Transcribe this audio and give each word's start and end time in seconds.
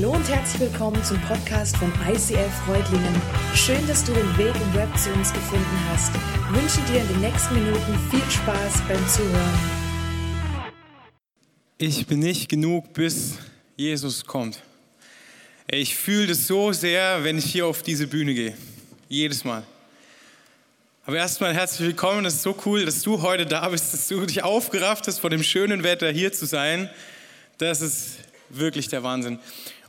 Hallo 0.00 0.12
und 0.12 0.28
herzlich 0.28 0.70
willkommen 0.70 1.02
zum 1.02 1.20
Podcast 1.22 1.76
von 1.76 1.92
ICF 2.08 2.52
Freudlingen. 2.64 3.20
Schön, 3.52 3.84
dass 3.88 4.04
du 4.04 4.12
den 4.12 4.38
Weg 4.38 4.54
im 4.54 4.74
Web 4.74 4.96
zu 4.96 5.10
uns 5.10 5.32
gefunden 5.32 5.88
hast. 5.90 6.12
Ich 6.14 6.62
wünsche 6.62 6.92
dir 6.92 7.00
in 7.00 7.08
den 7.08 7.20
nächsten 7.20 7.54
Minuten 7.54 7.98
viel 8.08 8.30
Spaß 8.30 8.74
beim 8.86 9.08
Zuhören. 9.08 9.58
Ich 11.78 12.06
bin 12.06 12.20
nicht 12.20 12.48
genug, 12.48 12.92
bis 12.92 13.38
Jesus 13.76 14.24
kommt. 14.24 14.62
Ich 15.66 15.96
fühle 15.96 16.28
das 16.28 16.46
so 16.46 16.72
sehr, 16.72 17.24
wenn 17.24 17.36
ich 17.36 17.46
hier 17.46 17.66
auf 17.66 17.82
diese 17.82 18.06
Bühne 18.06 18.34
gehe. 18.34 18.56
Jedes 19.08 19.42
Mal. 19.42 19.64
Aber 21.06 21.16
erstmal 21.16 21.54
herzlich 21.54 21.88
willkommen. 21.88 22.24
Es 22.24 22.34
ist 22.34 22.42
so 22.42 22.56
cool, 22.66 22.84
dass 22.84 23.02
du 23.02 23.20
heute 23.20 23.46
da 23.46 23.68
bist, 23.68 23.92
dass 23.92 24.06
du 24.06 24.24
dich 24.24 24.44
aufgerafft 24.44 25.08
hast, 25.08 25.18
vor 25.18 25.30
dem 25.30 25.42
schönen 25.42 25.82
Wetter 25.82 26.08
hier 26.12 26.32
zu 26.32 26.46
sein. 26.46 26.88
Das 27.58 27.80
ist 27.80 28.18
wirklich 28.50 28.86
der 28.86 29.02
Wahnsinn. 29.02 29.40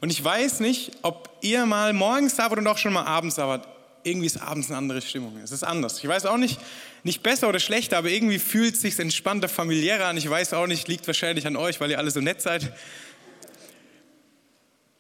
Und 0.02 0.12
ich 0.12 0.24
weiß 0.24 0.62
nicht, 0.62 0.92
ob 1.02 1.30
ihr 1.42 1.66
mal 1.66 1.94
morgens 1.94 2.36
da 2.36 2.50
wart 2.50 2.60
und 2.60 2.68
auch 2.68 2.78
schon 2.78 2.94
mal 2.94 3.06
abends 3.06 3.36
da 3.36 3.48
wart. 3.48 3.68
Irgendwie 4.04 4.28
ist 4.28 4.42
abends 4.42 4.70
eine 4.70 4.78
andere 4.78 5.02
Stimmung. 5.02 5.38
Es 5.44 5.52
ist 5.52 5.64
anders. 5.64 6.00
Ich 6.00 6.08
weiß 6.08 6.26
auch 6.26 6.38
nicht, 6.38 6.60
nicht 7.04 7.22
besser 7.22 7.50
oder 7.50 7.60
schlechter, 7.60 7.98
aber 7.98 8.10
irgendwie 8.10 8.40
fühlt 8.40 8.76
es 8.76 8.82
sich 8.82 8.98
entspannter, 8.98 9.50
familiärer 9.50 10.06
an. 10.06 10.18
Ich 10.18 10.30
weiß 10.30 10.54
auch 10.54 10.68
nicht, 10.68 10.88
liegt 10.88 11.06
wahrscheinlich 11.06 11.46
an 11.46 11.58
euch, 11.58 11.82
weil 11.82 11.92
ihr 11.92 11.98
alle 11.98 12.12
so 12.12 12.22
nett 12.22 12.42
seid. 12.42 12.72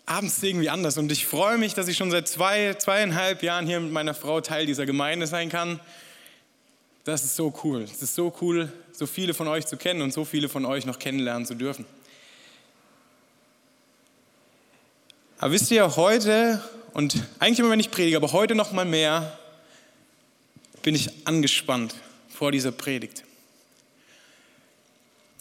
Abends 0.05 0.37
ist 0.37 0.43
irgendwie 0.43 0.69
anders 0.69 0.97
und 0.97 1.11
ich 1.11 1.27
freue 1.27 1.57
mich, 1.57 1.75
dass 1.75 1.87
ich 1.87 1.95
schon 1.95 2.09
seit 2.09 2.27
zwei, 2.27 2.73
zweieinhalb 2.73 3.43
Jahren 3.43 3.67
hier 3.67 3.79
mit 3.79 3.91
meiner 3.91 4.15
Frau 4.15 4.41
Teil 4.41 4.65
dieser 4.65 4.85
Gemeinde 4.85 5.27
sein 5.27 5.49
kann. 5.49 5.79
Das 7.03 7.23
ist 7.23 7.35
so 7.35 7.53
cool. 7.63 7.83
Es 7.83 8.01
ist 8.01 8.15
so 8.15 8.33
cool, 8.41 8.71
so 8.91 9.05
viele 9.05 9.33
von 9.33 9.47
euch 9.47 9.65
zu 9.65 9.77
kennen 9.77 10.01
und 10.01 10.11
so 10.11 10.25
viele 10.25 10.49
von 10.49 10.65
euch 10.65 10.85
noch 10.85 10.99
kennenlernen 10.99 11.45
zu 11.45 11.53
dürfen. 11.53 11.85
Aber 15.39 15.53
wisst 15.53 15.71
ihr, 15.71 15.95
heute 15.95 16.61
und 16.93 17.15
eigentlich 17.39 17.59
immer, 17.59 17.69
wenn 17.69 17.79
ich 17.79 17.91
predige, 17.91 18.17
aber 18.17 18.33
heute 18.33 18.55
noch 18.55 18.73
mal 18.73 18.85
mehr, 18.85 19.37
bin 20.81 20.95
ich 20.95 21.09
angespannt 21.25 21.95
vor 22.29 22.51
dieser 22.51 22.71
Predigt. 22.71 23.23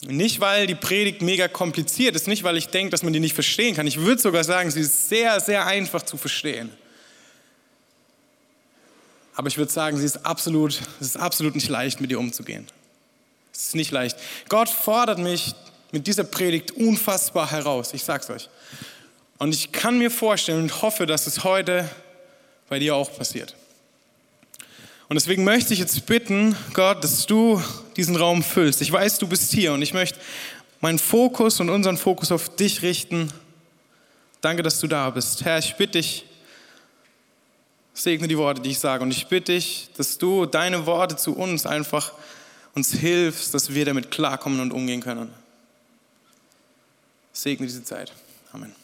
Nicht, 0.01 0.39
weil 0.39 0.67
die 0.67 0.75
Predigt 0.75 1.21
mega 1.21 1.49
kompliziert 1.49 2.15
ist, 2.15 2.29
nicht, 2.29 2.43
weil 2.43 2.55
ich 2.55 2.67
denke, 2.67 2.91
dass 2.91 3.03
man 3.03 3.11
die 3.11 3.19
nicht 3.19 3.33
verstehen 3.33 3.75
kann. 3.75 3.85
Ich 3.87 3.99
würde 3.99 4.21
sogar 4.21 4.45
sagen, 4.45 4.71
sie 4.71 4.79
ist 4.79 5.09
sehr, 5.09 5.37
sehr 5.41 5.65
einfach 5.65 6.03
zu 6.03 6.15
verstehen. 6.15 6.71
Aber 9.35 9.49
ich 9.49 9.57
würde 9.57 9.71
sagen, 9.71 9.97
sie 9.97 10.05
ist 10.05 10.25
absolut, 10.25 10.79
es 11.01 11.07
ist 11.07 11.17
absolut 11.17 11.55
nicht 11.55 11.67
leicht, 11.67 11.99
mit 11.99 12.09
ihr 12.11 12.19
umzugehen. 12.19 12.67
Es 13.53 13.67
ist 13.67 13.75
nicht 13.75 13.91
leicht. 13.91 14.17
Gott 14.47 14.69
fordert 14.69 15.19
mich 15.19 15.53
mit 15.91 16.07
dieser 16.07 16.23
Predigt 16.23 16.71
unfassbar 16.71 17.51
heraus. 17.51 17.93
Ich 17.93 18.05
sag's 18.05 18.29
euch. 18.29 18.47
Und 19.39 19.55
ich 19.55 19.71
kann 19.71 19.97
mir 19.97 20.11
vorstellen 20.11 20.61
und 20.63 20.81
hoffe, 20.81 21.05
dass 21.05 21.25
es 21.25 21.43
heute 21.43 21.89
bei 22.67 22.77
dir 22.77 22.95
auch 22.95 23.17
passiert. 23.17 23.55
Und 25.07 25.15
deswegen 25.15 25.43
möchte 25.43 25.73
ich 25.73 25.79
jetzt 25.79 26.05
bitten, 26.05 26.55
Gott, 26.73 27.03
dass 27.03 27.25
du 27.25 27.61
diesen 27.95 28.15
Raum 28.15 28.43
füllst. 28.43 28.81
Ich 28.81 28.91
weiß, 28.91 29.17
du 29.17 29.27
bist 29.27 29.51
hier 29.51 29.73
und 29.73 29.81
ich 29.81 29.93
möchte 29.93 30.19
meinen 30.81 30.99
Fokus 30.99 31.59
und 31.59 31.69
unseren 31.69 31.97
Fokus 31.97 32.31
auf 32.31 32.55
dich 32.55 32.83
richten. 32.83 33.31
Danke, 34.41 34.61
dass 34.61 34.79
du 34.79 34.87
da 34.87 35.09
bist. 35.09 35.43
Herr, 35.43 35.57
ich 35.57 35.75
bitte 35.75 35.93
dich, 35.93 36.25
segne 37.93 38.27
die 38.27 38.37
Worte, 38.37 38.61
die 38.61 38.69
ich 38.69 38.79
sage. 38.79 39.03
Und 39.03 39.11
ich 39.11 39.27
bitte 39.27 39.53
dich, 39.53 39.89
dass 39.97 40.17
du 40.17 40.45
deine 40.45 40.85
Worte 40.85 41.15
zu 41.15 41.35
uns 41.35 41.65
einfach 41.65 42.13
uns 42.75 42.91
hilfst, 42.93 43.53
dass 43.53 43.73
wir 43.73 43.85
damit 43.85 44.11
klarkommen 44.11 44.59
und 44.59 44.73
umgehen 44.73 45.01
können. 45.01 45.33
Segne 47.33 47.65
diese 47.65 47.83
Zeit. 47.83 48.13
Amen. 48.53 48.78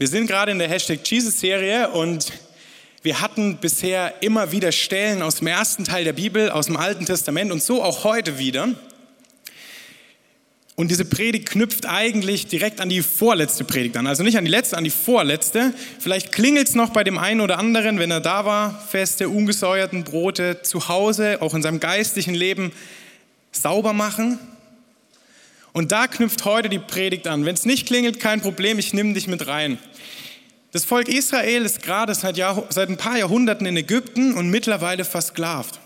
Wir 0.00 0.06
sind 0.06 0.28
gerade 0.28 0.52
in 0.52 0.60
der 0.60 0.68
Hashtag 0.68 1.00
Jesus-Serie 1.04 1.90
und 1.90 2.32
wir 3.02 3.20
hatten 3.20 3.56
bisher 3.56 4.22
immer 4.22 4.52
wieder 4.52 4.70
Stellen 4.70 5.22
aus 5.22 5.36
dem 5.36 5.48
ersten 5.48 5.82
Teil 5.82 6.04
der 6.04 6.12
Bibel, 6.12 6.50
aus 6.50 6.66
dem 6.66 6.76
Alten 6.76 7.04
Testament 7.04 7.50
und 7.50 7.60
so 7.60 7.82
auch 7.82 8.04
heute 8.04 8.38
wieder. 8.38 8.68
Und 10.76 10.92
diese 10.92 11.04
Predigt 11.04 11.48
knüpft 11.48 11.86
eigentlich 11.86 12.46
direkt 12.46 12.80
an 12.80 12.88
die 12.88 13.02
vorletzte 13.02 13.64
Predigt 13.64 13.96
an. 13.96 14.06
Also 14.06 14.22
nicht 14.22 14.38
an 14.38 14.44
die 14.44 14.52
letzte, 14.52 14.76
an 14.76 14.84
die 14.84 14.90
vorletzte. 14.90 15.74
Vielleicht 15.98 16.30
klingelt 16.30 16.68
es 16.68 16.76
noch 16.76 16.90
bei 16.90 17.02
dem 17.02 17.18
einen 17.18 17.40
oder 17.40 17.58
anderen, 17.58 17.98
wenn 17.98 18.12
er 18.12 18.20
da 18.20 18.44
war, 18.44 18.80
Feste, 18.88 19.28
ungesäuerten 19.28 20.04
Brote 20.04 20.62
zu 20.62 20.86
Hause, 20.86 21.42
auch 21.42 21.54
in 21.54 21.62
seinem 21.62 21.80
geistlichen 21.80 22.36
Leben 22.36 22.70
sauber 23.50 23.92
machen. 23.92 24.38
Und 25.78 25.92
da 25.92 26.08
knüpft 26.08 26.44
heute 26.44 26.68
die 26.68 26.80
Predigt 26.80 27.28
an. 27.28 27.44
Wenn 27.44 27.54
es 27.54 27.64
nicht 27.64 27.86
klingelt, 27.86 28.18
kein 28.18 28.40
Problem, 28.40 28.80
ich 28.80 28.94
nehme 28.94 29.14
dich 29.14 29.28
mit 29.28 29.46
rein. 29.46 29.78
Das 30.72 30.84
Volk 30.84 31.06
Israel 31.06 31.64
ist 31.64 31.82
gerade 31.82 32.12
seit, 32.16 32.34
seit 32.70 32.88
ein 32.88 32.96
paar 32.96 33.16
Jahrhunderten 33.16 33.64
in 33.64 33.76
Ägypten 33.76 34.34
und 34.34 34.50
mittlerweile 34.50 35.04
versklavt. 35.04 35.78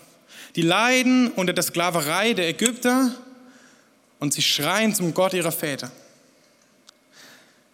Die 0.57 0.63
leiden 0.63 1.31
unter 1.33 1.53
der 1.53 1.63
Sklaverei 1.63 2.33
der 2.33 2.49
Ägypter 2.49 3.15
und 4.19 4.33
sie 4.33 4.41
schreien 4.41 4.95
zum 4.95 5.13
Gott 5.13 5.35
ihrer 5.35 5.53
Väter. 5.53 5.93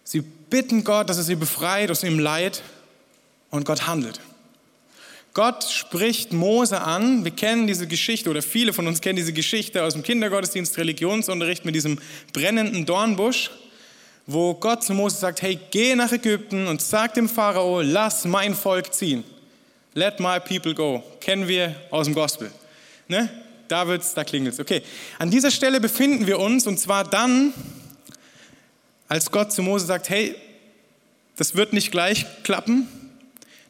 Sie 0.03 0.19
bitten 0.19 0.83
Gott, 0.83 1.09
dass 1.09 1.15
er 1.15 1.23
sie 1.23 1.35
befreit 1.35 1.89
aus 1.89 2.03
ihrem 2.03 2.19
Leid 2.19 2.63
und 3.49 3.63
Gott 3.63 3.87
handelt. 3.87 4.19
Gott 5.39 5.63
spricht 5.63 6.33
Mose 6.33 6.81
an. 6.81 7.23
Wir 7.23 7.31
kennen 7.31 7.65
diese 7.65 7.87
Geschichte 7.87 8.29
oder 8.29 8.41
viele 8.41 8.73
von 8.73 8.87
uns 8.87 8.99
kennen 8.99 9.15
diese 9.15 9.31
Geschichte 9.31 9.81
aus 9.85 9.93
dem 9.93 10.03
Kindergottesdienst, 10.03 10.77
Religionsunterricht 10.77 11.63
mit 11.63 11.75
diesem 11.75 11.97
brennenden 12.33 12.85
Dornbusch, 12.85 13.49
wo 14.27 14.53
Gott 14.53 14.83
zu 14.83 14.93
Mose 14.93 15.15
sagt, 15.15 15.41
hey, 15.41 15.57
geh 15.71 15.95
nach 15.95 16.11
Ägypten 16.11 16.67
und 16.67 16.81
sag 16.81 17.13
dem 17.13 17.29
Pharao, 17.29 17.79
lass 17.79 18.25
mein 18.25 18.53
Volk 18.53 18.93
ziehen. 18.93 19.23
Let 19.93 20.19
my 20.19 20.41
people 20.41 20.75
go. 20.75 21.01
Kennen 21.21 21.47
wir 21.47 21.73
aus 21.89 22.07
dem 22.07 22.15
Gospel. 22.15 22.51
Ne? 23.07 23.29
Da 23.69 23.87
wird's, 23.87 24.13
da 24.13 24.25
klingelt's. 24.25 24.59
Okay. 24.59 24.81
An 25.19 25.31
dieser 25.31 25.51
Stelle 25.51 25.79
befinden 25.79 26.27
wir 26.27 26.37
uns 26.37 26.67
und 26.67 26.81
zwar 26.81 27.05
dann, 27.05 27.53
als 29.07 29.31
Gott 29.31 29.53
zu 29.53 29.63
Mose 29.63 29.85
sagt, 29.85 30.09
hey, 30.09 30.35
das 31.37 31.55
wird 31.55 31.71
nicht 31.71 31.91
gleich 31.91 32.25
klappen, 32.43 32.89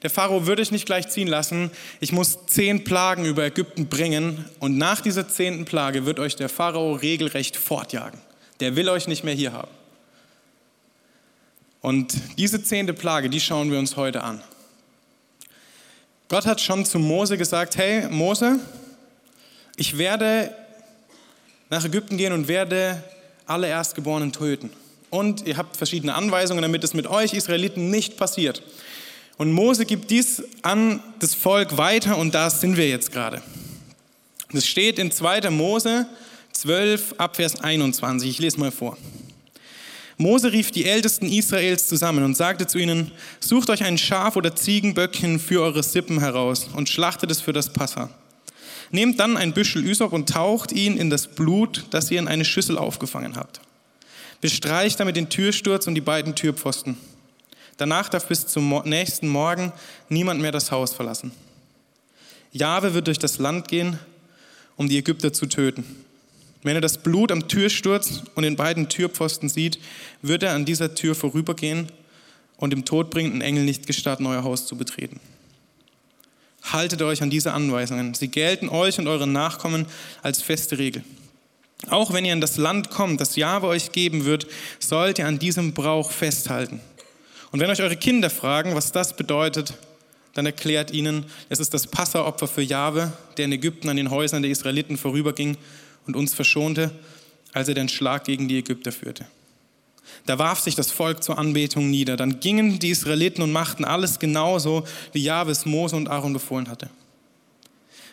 der 0.02 0.10
Pharao 0.10 0.48
würde 0.48 0.62
ich 0.62 0.72
nicht 0.72 0.86
gleich 0.86 1.10
ziehen 1.10 1.28
lassen. 1.28 1.72
Ich 2.00 2.12
muss 2.12 2.46
zehn 2.46 2.84
Plagen 2.84 3.26
über 3.26 3.44
Ägypten 3.44 3.88
bringen 3.88 4.46
und 4.60 4.78
nach 4.78 5.02
dieser 5.02 5.28
zehnten 5.28 5.66
Plage 5.66 6.06
wird 6.06 6.20
euch 6.20 6.36
der 6.36 6.50
Pharao 6.50 6.94
regelrecht 6.94 7.58
fortjagen. 7.58 8.20
Der 8.62 8.76
will 8.76 8.90
euch 8.90 9.08
nicht 9.08 9.24
mehr 9.24 9.34
hier 9.34 9.52
haben. 9.52 9.72
Und 11.82 12.14
diese 12.38 12.62
zehnte 12.64 12.94
Plage, 12.94 13.30
die 13.30 13.40
schauen 13.40 13.72
wir 13.72 13.80
uns 13.80 13.96
heute 13.96 14.24
an. 14.24 14.42
Gott 16.28 16.46
hat 16.46 16.62
schon 16.62 16.86
zu 16.86 17.00
Mose 17.00 17.38
gesagt, 17.38 17.78
hey 17.78 18.08
Mose, 18.10 18.60
ich 19.78 19.98
werde 19.98 20.54
nach 21.70 21.84
Ägypten 21.86 22.18
gehen 22.18 22.34
und 22.34 22.48
werde 22.48 23.04
alle 23.46 23.68
Erstgeborenen 23.68 24.32
töten. 24.32 24.70
Und 25.10 25.48
ihr 25.48 25.58
habt 25.58 25.76
verschiedene 25.76 26.14
Anweisungen, 26.14 26.62
damit 26.62 26.84
es 26.84 26.94
mit 26.94 27.08
euch 27.08 27.34
Israeliten 27.34 27.90
nicht 27.90 28.18
passiert. 28.18 28.62
Und 29.40 29.54
Mose 29.54 29.86
gibt 29.86 30.12
dies 30.12 30.44
an 30.64 31.00
das 31.20 31.34
Volk 31.34 31.78
weiter 31.78 32.18
und 32.18 32.36
da 32.36 32.50
sind 32.50 32.76
wir 32.76 32.90
jetzt 32.90 33.14
gerade. 33.14 33.42
Das 34.52 34.68
steht 34.68 35.00
in 35.00 35.12
2. 35.12 35.50
Mose 35.50 36.08
12 36.52 37.16
Abvers 37.18 37.62
21. 37.62 38.30
Ich 38.30 38.40
lese 38.40 38.60
mal 38.60 38.70
vor. 38.70 38.98
Mose 40.18 40.52
rief 40.52 40.72
die 40.72 40.84
Ältesten 40.84 41.26
Israels 41.26 41.88
zusammen 41.88 42.26
und 42.26 42.36
sagte 42.36 42.68
zu 42.68 42.80
ihnen, 42.80 43.14
sucht 43.40 43.70
euch 43.70 43.82
ein 43.86 43.98
Schaf 43.98 44.36
oder 44.36 44.58
Ziegenböckchen 44.58 45.40
für 45.40 45.62
eure 45.62 45.84
Sippen 45.84 46.20
heraus 46.20 46.68
und 46.76 46.90
schlachtet 46.90 47.32
es 47.32 47.40
für 47.40 47.54
das 47.54 47.72
Passa. 47.72 48.10
Nehmt 48.92 49.22
dann 49.22 49.38
ein 49.38 49.54
Büschel 49.54 49.86
Üsop 49.86 50.12
und 50.12 50.28
taucht 50.28 50.74
ihn 50.74 50.98
in 50.98 51.10
das 51.10 51.28
Blut, 51.28 51.86
das 51.92 52.12
ihr 52.12 52.20
in 52.20 52.28
eine 52.28 52.44
Schüssel 52.44 52.78
aufgefangen 52.78 53.38
habt. 53.38 53.62
Bestreicht 54.42 55.00
damit 55.00 55.16
den 55.16 55.30
Türsturz 55.30 55.88
und 55.88 55.96
die 55.96 56.02
beiden 56.02 56.36
Türpfosten. 56.36 56.98
Danach 57.80 58.10
darf 58.10 58.28
bis 58.28 58.46
zum 58.46 58.82
nächsten 58.84 59.30
Morgen 59.30 59.72
niemand 60.10 60.42
mehr 60.42 60.52
das 60.52 60.70
Haus 60.70 60.94
verlassen. 60.94 61.32
Jahwe 62.52 62.94
wird 62.94 63.08
durch 63.08 63.20
das 63.20 63.40
Land 63.40 63.70
gehen, 63.70 63.98
um 64.76 64.90
die 64.90 64.98
Ägypter 64.98 65.32
zu 65.32 65.46
töten. 65.46 65.86
Wenn 66.62 66.76
er 66.76 66.82
das 66.82 66.98
Blut 66.98 67.32
am 67.32 67.48
Türsturz 67.48 68.24
und 68.36 68.44
den 68.44 68.58
beiden 68.58 68.90
Türpfosten 68.90 69.48
sieht, 69.48 69.80
wird 70.22 70.44
er 70.44 70.56
an 70.56 70.66
dieser 70.66 70.94
Tür 70.94 71.16
vorübergehen 71.16 71.90
und 72.58 72.72
dem 72.72 72.84
todbringenden 72.84 73.40
Engel 73.40 73.64
nicht 73.64 73.88
gestatten, 73.88 74.26
euer 74.26 74.44
Haus 74.44 74.68
zu 74.68 74.76
betreten. 74.76 75.22
Haltet 76.62 77.02
euch 77.02 77.22
an 77.22 77.30
diese 77.30 77.54
Anweisungen. 77.54 78.14
Sie 78.14 78.28
gelten 78.28 78.68
euch 78.68 79.00
und 79.00 79.08
euren 79.08 79.32
Nachkommen 79.32 79.86
als 80.22 80.42
feste 80.42 80.78
Regel. 80.78 81.06
Auch 81.88 82.12
wenn 82.12 82.26
ihr 82.26 82.34
in 82.34 82.42
das 82.42 82.58
Land 82.58 82.90
kommt, 82.90 83.22
das 83.22 83.38
Jahwe 83.38 83.68
euch 83.68 83.94
geben 83.94 84.26
wird, 84.26 84.48
sollt 84.80 85.18
ihr 85.18 85.28
an 85.28 85.40
diesem 85.40 85.74
Brauch 85.74 86.12
festhalten. 86.12 86.82
Und 87.52 87.60
wenn 87.60 87.70
euch 87.70 87.82
eure 87.82 87.98
Kinder 87.98 88.30
fragen, 88.30 88.76
was 88.76 88.92
das 88.92 89.16
bedeutet, 89.16 89.74
dann 90.34 90.46
erklärt 90.46 90.92
ihnen, 90.92 91.26
es 91.50 91.60
ist 91.60 91.74
das 91.74 91.88
Passaopfer 91.88 92.48
für 92.48 92.62
Jahwe, 92.62 93.12
der 93.38 93.46
in 93.46 93.52
Ägypten 93.52 93.90
an 93.90 93.98
den 93.98 94.12
Häusern 94.12 94.44
der 94.44 94.52
Israeliten 94.52 94.98
vorüberging 94.98 95.58
und 96.06 96.16
uns 96.16 96.34
verschonte, 96.34 96.92
als 97.54 97.68
er 97.68 97.74
den 97.74 97.90
Schlag 97.90 98.26
gegen 98.26 98.48
die 98.48 98.60
Ägypter 98.60 98.92
führte. 98.92 99.26
Da 100.26 100.38
warf 100.38 100.60
sich 100.60 100.76
das 100.76 100.92
Volk 100.92 101.24
zur 101.24 101.38
Anbetung 101.38 101.90
nieder. 101.90 102.18
Dann 102.18 102.40
gingen 102.40 102.80
die 102.80 102.90
Israeliten 102.90 103.42
und 103.42 103.52
machten 103.52 103.86
alles 103.86 104.20
genauso, 104.20 104.86
wie 105.12 105.24
Jahwes 105.24 105.66
Mose 105.66 105.96
und 105.96 106.08
Aaron 106.08 106.34
befohlen 106.34 106.70
hatte. 106.70 106.90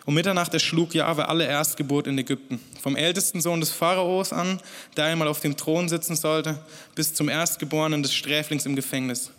Um 0.07 0.15
Mitternacht 0.15 0.55
erschlug 0.55 0.95
Jahwe 0.95 1.29
alle 1.29 1.47
Erstgeburt 1.47 2.07
in 2.07 2.17
Ägypten. 2.17 2.61
Vom 2.81 2.95
ältesten 2.95 3.41
Sohn 3.41 3.59
des 3.59 3.73
Pharaos 3.73 4.33
an, 4.33 4.61
der 4.97 5.07
einmal 5.07 5.27
auf 5.27 5.41
dem 5.41 5.57
Thron 5.57 5.89
sitzen 5.89 6.15
sollte, 6.15 6.61
bis 6.95 7.13
zum 7.13 7.29
Erstgeborenen 7.29 8.05
des 8.05 8.15
Sträflings 8.15 8.67
im 8.67 8.77
Gefängnis. 8.77 9.33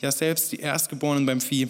Ja, 0.00 0.10
selbst 0.10 0.52
die 0.52 0.60
Erstgeborenen 0.60 1.26
beim 1.26 1.40
Vieh. 1.40 1.68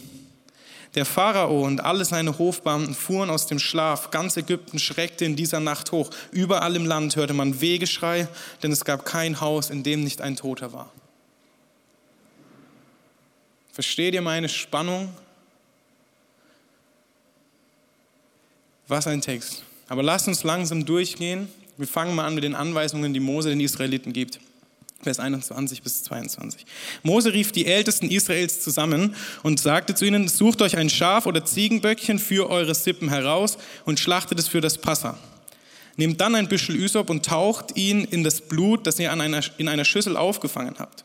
Der 0.94 1.04
Pharao 1.04 1.64
und 1.64 1.80
alle 1.80 2.04
seine 2.04 2.38
Hofbeamten 2.38 2.94
fuhren 2.94 3.30
aus 3.30 3.48
dem 3.48 3.58
Schlaf. 3.58 4.12
Ganz 4.12 4.36
Ägypten 4.36 4.78
schreckte 4.78 5.24
in 5.24 5.34
dieser 5.34 5.58
Nacht 5.58 5.90
hoch. 5.90 6.08
Überall 6.30 6.76
im 6.76 6.86
Land 6.86 7.16
hörte 7.16 7.34
man 7.34 7.60
Wehgeschrei, 7.60 8.28
denn 8.62 8.70
es 8.70 8.84
gab 8.84 9.04
kein 9.04 9.40
Haus, 9.40 9.70
in 9.70 9.82
dem 9.82 10.04
nicht 10.04 10.20
ein 10.20 10.36
Toter 10.36 10.72
war. 10.72 10.92
Versteht 13.72 14.14
ihr 14.14 14.22
meine 14.22 14.48
Spannung? 14.48 15.12
Was 18.88 19.06
ein 19.06 19.20
Text. 19.20 19.62
Aber 19.88 20.02
lasst 20.02 20.28
uns 20.28 20.44
langsam 20.44 20.84
durchgehen. 20.84 21.48
Wir 21.76 21.86
fangen 21.86 22.14
mal 22.14 22.26
an 22.26 22.34
mit 22.34 22.44
den 22.44 22.54
Anweisungen, 22.54 23.14
die 23.14 23.20
Mose 23.20 23.48
den 23.48 23.60
Israeliten 23.60 24.12
gibt. 24.12 24.40
Vers 25.02 25.20
21 25.20 25.82
bis 25.82 26.02
22. 26.04 26.64
Mose 27.02 27.32
rief 27.32 27.52
die 27.52 27.66
Ältesten 27.66 28.10
Israels 28.10 28.60
zusammen 28.60 29.14
und 29.42 29.60
sagte 29.60 29.94
zu 29.94 30.04
ihnen, 30.06 30.28
sucht 30.28 30.62
euch 30.62 30.76
ein 30.76 30.88
Schaf 30.88 31.26
oder 31.26 31.44
Ziegenböckchen 31.44 32.18
für 32.18 32.48
eure 32.48 32.74
Sippen 32.74 33.10
heraus 33.10 33.58
und 33.84 34.00
schlachtet 34.00 34.38
es 34.38 34.48
für 34.48 34.60
das 34.60 34.78
Passa. 34.78 35.18
Nehmt 35.96 36.20
dann 36.20 36.34
ein 36.34 36.48
Büschel 36.48 36.74
Üsop 36.74 37.10
und 37.10 37.24
taucht 37.24 37.76
ihn 37.76 38.04
in 38.04 38.24
das 38.24 38.40
Blut, 38.40 38.86
das 38.86 38.98
ihr 38.98 39.12
an 39.12 39.20
einer, 39.20 39.42
in 39.58 39.68
einer 39.68 39.84
Schüssel 39.84 40.16
aufgefangen 40.16 40.74
habt. 40.78 41.04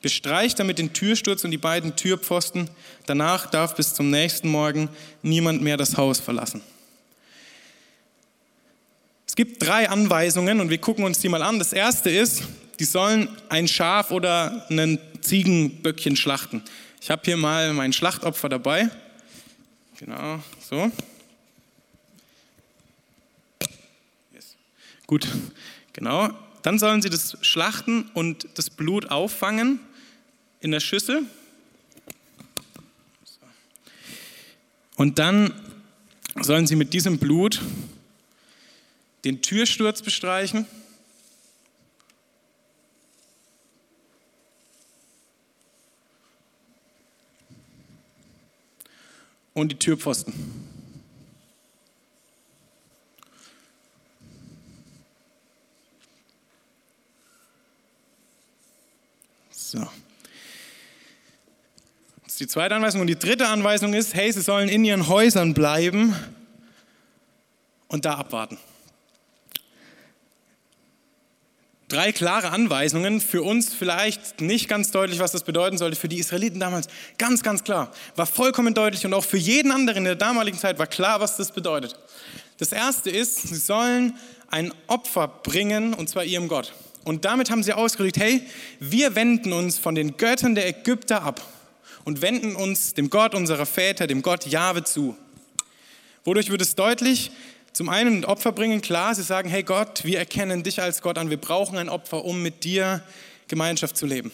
Bestreicht 0.00 0.58
damit 0.58 0.78
den 0.78 0.92
Türsturz 0.92 1.44
und 1.44 1.50
die 1.50 1.58
beiden 1.58 1.94
Türpfosten. 1.96 2.68
Danach 3.06 3.50
darf 3.50 3.76
bis 3.76 3.94
zum 3.94 4.10
nächsten 4.10 4.48
Morgen 4.48 4.88
niemand 5.22 5.62
mehr 5.62 5.76
das 5.76 5.96
Haus 5.96 6.18
verlassen. 6.18 6.62
Es 9.32 9.36
gibt 9.36 9.66
drei 9.66 9.88
Anweisungen 9.88 10.60
und 10.60 10.68
wir 10.68 10.76
gucken 10.76 11.06
uns 11.06 11.20
die 11.20 11.30
mal 11.30 11.40
an. 11.42 11.58
Das 11.58 11.72
erste 11.72 12.10
ist, 12.10 12.42
die 12.78 12.84
sollen 12.84 13.30
ein 13.48 13.66
Schaf 13.66 14.10
oder 14.10 14.66
einen 14.68 14.98
Ziegenböckchen 15.22 16.16
schlachten. 16.16 16.62
Ich 17.00 17.10
habe 17.10 17.22
hier 17.24 17.38
mal 17.38 17.72
mein 17.72 17.94
Schlachtopfer 17.94 18.50
dabei. 18.50 18.90
Genau, 19.98 20.38
so. 20.60 20.92
Yes. 24.34 24.54
Gut, 25.06 25.26
genau. 25.94 26.28
Dann 26.60 26.78
sollen 26.78 27.00
sie 27.00 27.08
das 27.08 27.38
schlachten 27.40 28.10
und 28.12 28.46
das 28.56 28.68
Blut 28.68 29.10
auffangen 29.10 29.80
in 30.60 30.72
der 30.72 30.80
Schüssel. 30.80 31.22
Und 34.96 35.18
dann 35.18 35.54
sollen 36.38 36.66
sie 36.66 36.76
mit 36.76 36.92
diesem 36.92 37.16
Blut 37.16 37.62
den 39.24 39.40
Türsturz 39.40 40.02
bestreichen 40.02 40.66
und 49.54 49.72
die 49.72 49.78
Türpfosten. 49.78 50.32
So. 59.50 59.78
Das 62.24 62.32
ist 62.32 62.40
die 62.40 62.46
zweite 62.46 62.74
Anweisung. 62.74 63.02
Und 63.02 63.06
die 63.06 63.18
dritte 63.18 63.48
Anweisung 63.48 63.94
ist, 63.94 64.14
hey, 64.14 64.32
sie 64.32 64.40
sollen 64.40 64.68
in 64.68 64.84
ihren 64.84 65.06
Häusern 65.08 65.54
bleiben 65.54 66.14
und 67.88 68.04
da 68.04 68.14
abwarten. 68.14 68.58
Drei 71.92 72.12
klare 72.12 72.50
Anweisungen. 72.50 73.20
Für 73.20 73.42
uns 73.42 73.72
vielleicht 73.74 74.40
nicht 74.40 74.68
ganz 74.68 74.90
deutlich, 74.90 75.18
was 75.18 75.32
das 75.32 75.44
bedeuten 75.44 75.78
sollte. 75.78 75.96
Für 75.96 76.08
die 76.08 76.18
Israeliten 76.18 76.58
damals 76.58 76.88
ganz, 77.18 77.42
ganz 77.42 77.62
klar. 77.64 77.92
War 78.16 78.26
vollkommen 78.26 78.74
deutlich 78.74 79.04
und 79.04 79.14
auch 79.14 79.24
für 79.24 79.36
jeden 79.36 79.70
anderen 79.70 79.98
in 79.98 80.04
der 80.04 80.14
damaligen 80.16 80.58
Zeit 80.58 80.78
war 80.78 80.86
klar, 80.86 81.20
was 81.20 81.36
das 81.36 81.52
bedeutet. 81.52 81.96
Das 82.58 82.72
erste 82.72 83.10
ist, 83.10 83.48
sie 83.48 83.56
sollen 83.56 84.14
ein 84.48 84.72
Opfer 84.86 85.28
bringen 85.28 85.94
und 85.94 86.08
zwar 86.08 86.24
ihrem 86.24 86.48
Gott. 86.48 86.72
Und 87.04 87.24
damit 87.24 87.50
haben 87.50 87.62
sie 87.62 87.72
ausgedrückt, 87.72 88.16
hey, 88.18 88.42
wir 88.78 89.14
wenden 89.14 89.52
uns 89.52 89.78
von 89.78 89.94
den 89.94 90.16
Göttern 90.16 90.54
der 90.54 90.68
Ägypter 90.68 91.22
ab 91.22 91.42
und 92.04 92.22
wenden 92.22 92.54
uns 92.54 92.94
dem 92.94 93.10
Gott 93.10 93.34
unserer 93.34 93.66
Väter, 93.66 94.06
dem 94.06 94.22
Gott 94.22 94.46
Jahwe 94.46 94.84
zu. 94.84 95.16
Wodurch 96.24 96.50
wird 96.50 96.62
es 96.62 96.76
deutlich, 96.76 97.32
zum 97.72 97.88
einen 97.88 98.20
ein 98.20 98.24
Opfer 98.24 98.52
bringen, 98.52 98.80
klar, 98.82 99.14
sie 99.14 99.22
sagen, 99.22 99.48
hey 99.48 99.62
Gott, 99.62 100.04
wir 100.04 100.18
erkennen 100.18 100.62
dich 100.62 100.80
als 100.80 101.00
Gott 101.00 101.18
an, 101.18 101.30
wir 101.30 101.38
brauchen 101.38 101.78
ein 101.78 101.88
Opfer, 101.88 102.24
um 102.24 102.42
mit 102.42 102.64
dir 102.64 103.02
Gemeinschaft 103.48 103.96
zu 103.96 104.06
leben. 104.06 104.30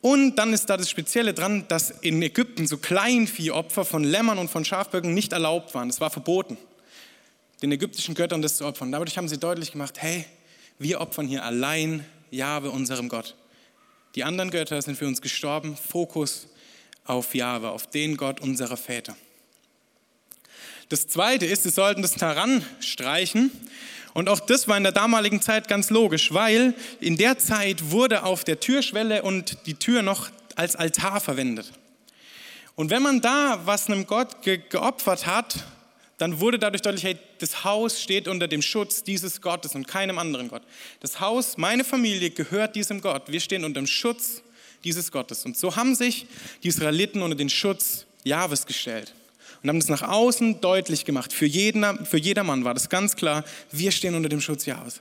Und 0.00 0.36
dann 0.36 0.54
ist 0.54 0.70
da 0.70 0.78
das 0.78 0.88
Spezielle 0.88 1.34
dran, 1.34 1.66
dass 1.68 1.90
in 1.90 2.22
Ägypten 2.22 2.66
so 2.66 2.78
Kleinviehopfer 2.78 3.84
von 3.84 4.02
Lämmern 4.02 4.38
und 4.38 4.50
von 4.50 4.64
Schafböcken 4.64 5.12
nicht 5.12 5.32
erlaubt 5.34 5.74
waren. 5.74 5.90
Es 5.90 6.00
war 6.00 6.10
verboten, 6.10 6.56
den 7.60 7.72
ägyptischen 7.72 8.14
Göttern 8.14 8.40
das 8.40 8.56
zu 8.56 8.64
opfern. 8.64 8.90
Dadurch 8.90 9.18
haben 9.18 9.28
sie 9.28 9.38
deutlich 9.38 9.72
gemacht, 9.72 10.00
hey, 10.00 10.24
wir 10.78 11.02
opfern 11.02 11.26
hier 11.26 11.44
allein 11.44 12.06
Jahwe, 12.30 12.70
unserem 12.70 13.10
Gott. 13.10 13.36
Die 14.14 14.24
anderen 14.24 14.50
Götter 14.50 14.80
sind 14.80 14.96
für 14.96 15.06
uns 15.06 15.20
gestorben. 15.20 15.76
Fokus 15.76 16.48
auf 17.04 17.34
Jahwe, 17.34 17.70
auf 17.70 17.86
den 17.88 18.16
Gott 18.16 18.40
unserer 18.40 18.78
Väter. 18.78 19.14
Das 20.90 21.06
Zweite 21.06 21.46
ist, 21.46 21.62
sie 21.62 21.70
sollten 21.70 22.02
das 22.02 22.16
Taran 22.16 22.64
streichen. 22.80 23.52
Und 24.12 24.28
auch 24.28 24.40
das 24.40 24.66
war 24.66 24.76
in 24.76 24.82
der 24.82 24.90
damaligen 24.90 25.40
Zeit 25.40 25.68
ganz 25.68 25.88
logisch, 25.88 26.34
weil 26.34 26.74
in 26.98 27.16
der 27.16 27.38
Zeit 27.38 27.92
wurde 27.92 28.24
auf 28.24 28.42
der 28.42 28.58
Türschwelle 28.58 29.22
und 29.22 29.56
die 29.66 29.74
Tür 29.74 30.02
noch 30.02 30.30
als 30.56 30.74
Altar 30.74 31.20
verwendet. 31.20 31.70
Und 32.74 32.90
wenn 32.90 33.04
man 33.04 33.20
da 33.20 33.60
was 33.66 33.86
einem 33.86 34.04
Gott 34.04 34.42
ge 34.42 34.60
geopfert 34.68 35.26
hat, 35.26 35.64
dann 36.18 36.40
wurde 36.40 36.58
dadurch 36.58 36.82
deutlich, 36.82 37.04
hey, 37.04 37.18
das 37.38 37.62
Haus 37.62 38.02
steht 38.02 38.26
unter 38.26 38.48
dem 38.48 38.60
Schutz 38.60 39.04
dieses 39.04 39.40
Gottes 39.40 39.76
und 39.76 39.86
keinem 39.86 40.18
anderen 40.18 40.48
Gott. 40.48 40.62
Das 40.98 41.20
Haus, 41.20 41.56
meine 41.56 41.84
Familie 41.84 42.30
gehört 42.30 42.74
diesem 42.74 43.00
Gott. 43.00 43.30
Wir 43.30 43.38
stehen 43.38 43.64
unter 43.64 43.80
dem 43.80 43.86
Schutz 43.86 44.42
dieses 44.82 45.12
Gottes. 45.12 45.44
Und 45.44 45.56
so 45.56 45.76
haben 45.76 45.94
sich 45.94 46.26
die 46.64 46.68
Israeliten 46.68 47.22
unter 47.22 47.36
den 47.36 47.48
Schutz 47.48 48.06
Jahwes 48.24 48.66
gestellt 48.66 49.14
und 49.62 49.68
haben 49.68 49.80
das 49.80 49.88
nach 49.88 50.02
außen 50.02 50.60
deutlich 50.60 51.04
gemacht. 51.04 51.32
Für, 51.32 51.46
jeden, 51.46 52.06
für 52.06 52.18
jedermann 52.18 52.64
war 52.64 52.74
das 52.74 52.88
ganz 52.88 53.16
klar, 53.16 53.44
wir 53.70 53.90
stehen 53.92 54.14
unter 54.14 54.28
dem 54.28 54.40
Schutz 54.40 54.66
Jahres. 54.66 55.00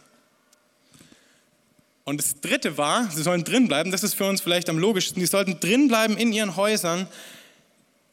Und 2.04 2.18
das 2.18 2.42
dritte 2.42 2.78
war, 2.78 3.10
sie 3.12 3.22
sollen 3.22 3.44
drin 3.44 3.68
bleiben, 3.68 3.92
das 3.92 4.04
ist 4.04 4.16
für 4.16 4.26
uns 4.26 4.42
vielleicht 4.42 4.70
am 4.70 4.80
logischsten, 4.80 5.20
die 5.20 5.28
sollten 5.28 5.60
drin 5.60 5.88
bleiben 5.88 6.18
in 6.18 6.34
ihren 6.34 6.56
Häusern, 6.56 7.08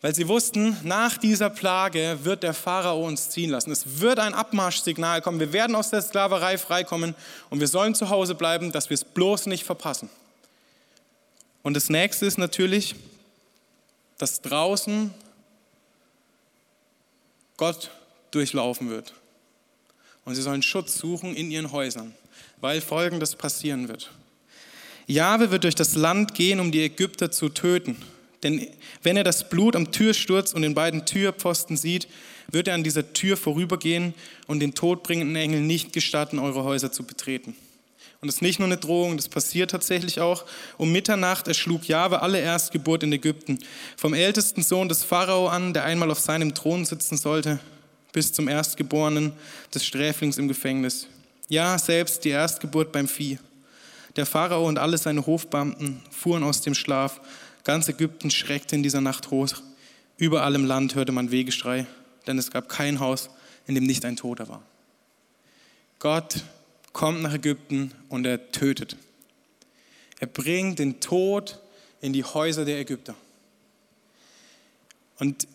weil 0.02 0.14
sie 0.14 0.28
wussten, 0.28 0.76
nach 0.84 1.16
dieser 1.16 1.48
Plage 1.48 2.18
wird 2.22 2.42
der 2.42 2.52
Pharao 2.52 3.06
uns 3.06 3.30
ziehen 3.30 3.50
lassen. 3.50 3.72
Es 3.72 4.00
wird 4.00 4.18
ein 4.18 4.34
Abmarschsignal 4.34 5.22
kommen, 5.22 5.40
wir 5.40 5.52
werden 5.52 5.74
aus 5.74 5.90
der 5.90 6.02
Sklaverei 6.02 6.58
freikommen 6.58 7.14
und 7.48 7.60
wir 7.60 7.68
sollen 7.68 7.94
zu 7.94 8.10
Hause 8.10 8.34
bleiben, 8.34 8.70
dass 8.70 8.90
wir 8.90 8.94
es 8.94 9.04
bloß 9.04 9.46
nicht 9.46 9.64
verpassen. 9.64 10.10
Und 11.62 11.74
das 11.74 11.88
nächste 11.88 12.26
ist 12.26 12.38
natürlich, 12.38 12.94
dass 14.18 14.42
draußen 14.42 15.12
Gott 17.56 17.90
durchlaufen 18.30 18.90
wird. 18.90 19.14
Und 20.24 20.34
sie 20.34 20.42
sollen 20.42 20.62
Schutz 20.62 20.98
suchen 20.98 21.34
in 21.34 21.50
ihren 21.50 21.72
Häusern, 21.72 22.14
weil 22.60 22.80
Folgendes 22.80 23.36
passieren 23.36 23.88
wird. 23.88 24.10
Jahwe 25.06 25.50
wird 25.50 25.64
durch 25.64 25.76
das 25.76 25.94
Land 25.94 26.34
gehen, 26.34 26.58
um 26.58 26.72
die 26.72 26.82
Ägypter 26.82 27.30
zu 27.30 27.48
töten. 27.48 27.96
Denn 28.42 28.66
wenn 29.02 29.16
er 29.16 29.24
das 29.24 29.48
Blut 29.48 29.76
am 29.76 29.92
Türsturz 29.92 30.52
und 30.52 30.62
den 30.62 30.74
beiden 30.74 31.06
Türpfosten 31.06 31.76
sieht, 31.76 32.08
wird 32.50 32.68
er 32.68 32.74
an 32.74 32.84
dieser 32.84 33.12
Tür 33.12 33.36
vorübergehen 33.36 34.14
und 34.46 34.60
den 34.60 34.74
todbringenden 34.74 35.36
Engel 35.36 35.60
nicht 35.60 35.92
gestatten, 35.92 36.38
eure 36.38 36.64
Häuser 36.64 36.92
zu 36.92 37.04
betreten. 37.04 37.56
Und 38.26 38.30
das 38.30 38.38
ist 38.38 38.42
nicht 38.42 38.58
nur 38.58 38.66
eine 38.66 38.76
Drohung, 38.76 39.16
das 39.16 39.28
passiert 39.28 39.70
tatsächlich 39.70 40.18
auch. 40.18 40.44
Um 40.78 40.90
Mitternacht 40.90 41.46
erschlug 41.46 41.86
Jahwe 41.86 42.22
alle 42.22 42.40
Erstgeburt 42.40 43.04
in 43.04 43.12
Ägypten. 43.12 43.60
Vom 43.96 44.14
ältesten 44.14 44.64
Sohn 44.64 44.88
des 44.88 45.04
Pharao 45.04 45.46
an, 45.46 45.72
der 45.72 45.84
einmal 45.84 46.10
auf 46.10 46.18
seinem 46.18 46.52
Thron 46.52 46.84
sitzen 46.84 47.16
sollte, 47.16 47.60
bis 48.10 48.32
zum 48.32 48.48
Erstgeborenen 48.48 49.32
des 49.72 49.86
Sträflings 49.86 50.38
im 50.38 50.48
Gefängnis. 50.48 51.06
Ja, 51.48 51.78
selbst 51.78 52.24
die 52.24 52.30
Erstgeburt 52.30 52.90
beim 52.90 53.06
Vieh. 53.06 53.38
Der 54.16 54.26
Pharao 54.26 54.66
und 54.66 54.80
alle 54.80 54.98
seine 54.98 55.24
Hofbeamten 55.24 56.02
fuhren 56.10 56.42
aus 56.42 56.62
dem 56.62 56.74
Schlaf. 56.74 57.20
Ganz 57.62 57.88
Ägypten 57.88 58.32
schreckte 58.32 58.74
in 58.74 58.82
dieser 58.82 59.00
Nacht 59.00 59.30
hoch. 59.30 59.54
Überall 60.16 60.56
im 60.56 60.64
Land 60.64 60.96
hörte 60.96 61.12
man 61.12 61.30
Wehgeschrei, 61.30 61.86
denn 62.26 62.38
es 62.38 62.50
gab 62.50 62.68
kein 62.68 62.98
Haus, 62.98 63.30
in 63.68 63.76
dem 63.76 63.84
nicht 63.84 64.04
ein 64.04 64.16
Toter 64.16 64.48
war. 64.48 64.62
Gott 66.00 66.42
kommt 66.96 67.20
nach 67.20 67.34
Ägypten 67.34 67.92
und 68.08 68.24
er 68.24 68.50
tötet. 68.52 68.96
Er 70.18 70.26
bringt 70.26 70.78
den 70.78 70.98
Tod 70.98 71.60
in 72.00 72.14
die 72.14 72.24
Häuser 72.24 72.64
der 72.64 72.78
Ägypter. 72.78 73.14
Und 75.18 75.46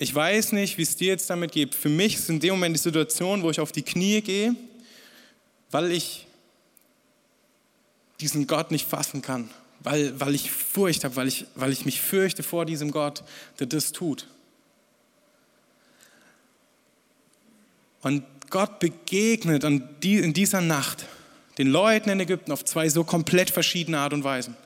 ich 0.00 0.12
weiß 0.12 0.50
nicht, 0.50 0.78
wie 0.78 0.82
es 0.82 0.96
dir 0.96 1.06
jetzt 1.06 1.30
damit 1.30 1.52
geht. 1.52 1.76
Für 1.76 1.88
mich 1.88 2.16
ist 2.16 2.28
in 2.28 2.40
dem 2.40 2.54
Moment 2.54 2.74
die 2.74 2.80
Situation, 2.80 3.44
wo 3.44 3.50
ich 3.50 3.60
auf 3.60 3.70
die 3.70 3.82
Knie 3.82 4.20
gehe, 4.20 4.56
weil 5.70 5.92
ich 5.92 6.26
diesen 8.18 8.48
Gott 8.48 8.72
nicht 8.72 8.88
fassen 8.88 9.22
kann, 9.22 9.48
weil, 9.78 10.18
weil 10.18 10.34
ich 10.34 10.50
Furcht 10.50 11.04
habe, 11.04 11.14
weil 11.14 11.28
ich, 11.28 11.46
weil 11.54 11.70
ich 11.70 11.84
mich 11.84 12.00
fürchte 12.00 12.42
vor 12.42 12.66
diesem 12.66 12.90
Gott, 12.90 13.22
der 13.60 13.68
das 13.68 13.92
tut. 13.92 14.26
Und 18.02 18.24
Gott 18.50 18.80
begegnet 18.80 19.64
in 19.64 20.32
dieser 20.32 20.60
Nacht 20.60 21.06
den 21.58 21.68
Leuten 21.68 22.10
in 22.10 22.20
Ägypten 22.20 22.52
auf 22.52 22.64
zwei 22.64 22.88
so 22.88 23.04
komplett 23.04 23.50
verschiedene 23.50 23.98
Art 23.98 24.12
und 24.12 24.24
Weisen. 24.24 24.56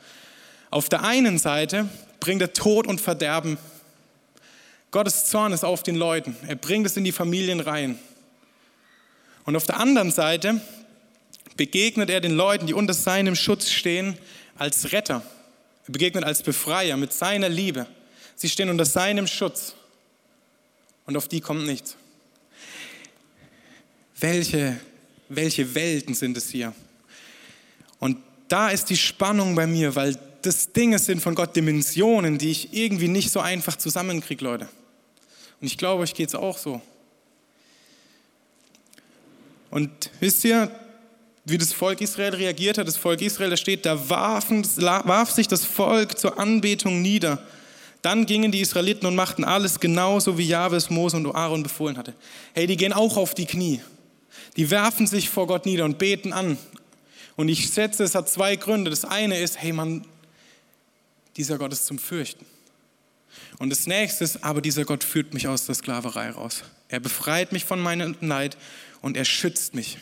Auf 0.71 0.89
der 0.89 1.03
einen 1.03 1.39
Seite 1.39 1.89
bringt 2.21 2.41
er 2.41 2.53
Tod 2.53 2.87
und 2.87 3.01
Verderben. 3.01 3.59
Gottes 4.91 5.27
Zorn 5.27 5.53
ist 5.53 5.65
auf 5.65 5.83
den 5.83 5.97
Leuten. 5.97 6.37
Er 6.47 6.57
bringt 6.57 6.87
es 6.87 6.97
in 6.97 7.05
die 7.05 7.13
Familien 7.13 7.61
rein. 7.61 7.99
Und 9.45 9.57
auf 9.57 9.67
der 9.67 9.81
anderen 9.81 10.13
Seite 10.13 10.61
begegnet 11.57 12.11
er 12.11 12.21
den 12.21 12.37
Leuten, 12.37 12.67
die 12.67 12.75
unter 12.75 12.95
seinem 12.95 13.37
Schutz 13.37 13.71
stehen, 13.71 14.17
als 14.57 14.93
Retter. 14.93 15.23
Er 15.87 15.93
begegnet 15.93 16.25
als 16.25 16.43
Befreier 16.43 16.97
mit 16.97 17.13
seiner 17.13 17.49
Liebe. 17.49 17.87
Sie 18.37 18.49
stehen 18.49 18.69
unter 18.71 18.85
seinem 18.85 19.27
Schutz. 19.27 19.75
Und 21.07 21.17
auf 21.17 21.29
die 21.29 21.41
kommt 21.41 21.67
nichts. 21.67 21.97
Welche, 24.21 24.79
welche 25.29 25.75
Welten 25.75 26.15
sind 26.15 26.37
es 26.37 26.49
hier? 26.51 26.73
Und 27.99 28.19
da 28.49 28.71
ist 28.71 28.91
die 28.91 28.97
Spannung 28.97 29.55
bei 29.55 29.67
mir, 29.67 29.95
weil 29.97 30.19
das 30.43 30.73
Dinge 30.73 30.99
sind 30.99 31.21
von 31.21 31.35
Gott 31.35 31.57
Dimensionen, 31.57 32.39
die 32.39 32.51
ich 32.51 32.75
irgendwie 32.75 33.09
nicht 33.09 33.31
so 33.31 33.41
einfach 33.41 33.77
zusammenkriege, 33.77 34.45
Leute. 34.45 34.69
Und 35.61 35.67
ich 35.67 35.79
glaube, 35.79 36.03
euch 36.03 36.15
geht 36.15 36.29
es 36.29 36.35
auch 36.35 36.59
so. 36.59 36.83
Und 39.71 39.91
wisst 40.21 40.45
ihr, 40.45 40.71
wie 41.47 41.59
das 41.59 41.73
Volk 41.73 42.01
Israel 42.01 42.35
reagiert 42.35 42.79
hat? 42.79 42.87
Das 42.87 42.97
Volk 42.97 43.21
Israel, 43.23 43.51
da 43.51 43.57
steht, 43.57 43.85
da 43.85 44.09
warfen, 44.09 44.65
warf 44.77 45.31
sich 45.31 45.49
das 45.49 45.65
Volk 45.65 46.19
zur 46.19 46.39
Anbetung 46.39 47.03
nieder. 47.03 47.43
Dann 48.03 48.27
gingen 48.27 48.53
die 48.53 48.61
Israeliten 48.61 49.07
und 49.07 49.15
machten 49.17 49.45
alles 49.45 49.81
genauso, 49.81 50.37
wie 50.37 50.47
Jahwes 50.47 50.91
Mose 50.91 51.17
und 51.17 51.27
Aaron 51.35 51.63
befohlen 51.63 51.97
hatte. 51.97 52.15
Hey, 52.53 52.67
die 52.67 52.77
gehen 52.77 52.93
auch 52.93 53.17
auf 53.17 53.35
die 53.35 53.47
Knie. 53.47 53.81
Die 54.57 54.71
werfen 54.71 55.07
sich 55.07 55.31
vor 55.31 55.47
Gott 55.47 55.67
nieder 55.67 55.85
und 55.85 55.99
beten 55.99 56.33
an. 56.33 56.59
Und 57.37 57.49
ich 57.49 57.71
setze, 57.71 58.05
es 58.05 58.15
hat 58.15 58.29
zwei 58.29 58.57
Gründe. 58.57 58.91
Das 58.91 59.05
eine 59.05 59.39
ist, 59.39 59.61
hey 59.61 59.73
Mann, 59.73 60.07
dieser 61.37 61.59
Gott 61.59 61.73
ist 61.73 61.87
zum 61.87 61.99
Fürchten. 61.99 62.47
Und 63.59 63.71
das 63.71 63.87
nächste 63.87 64.25
ist, 64.25 64.45
aber 64.45 64.61
dieser 64.61 64.85
Gott 64.85 65.05
führt 65.05 65.35
mich 65.35 65.49
aus 65.49 65.67
der 65.67 65.75
Sklaverei 65.75 66.31
raus. 66.31 66.63
Er 66.89 67.01
befreit 67.01 67.53
mich 67.53 67.65
von 67.65 67.81
meinem 67.81 68.17
Neid 68.21 68.57
und 69.01 69.17
er 69.17 69.25
schützt 69.25 69.75
mich. 69.75 69.99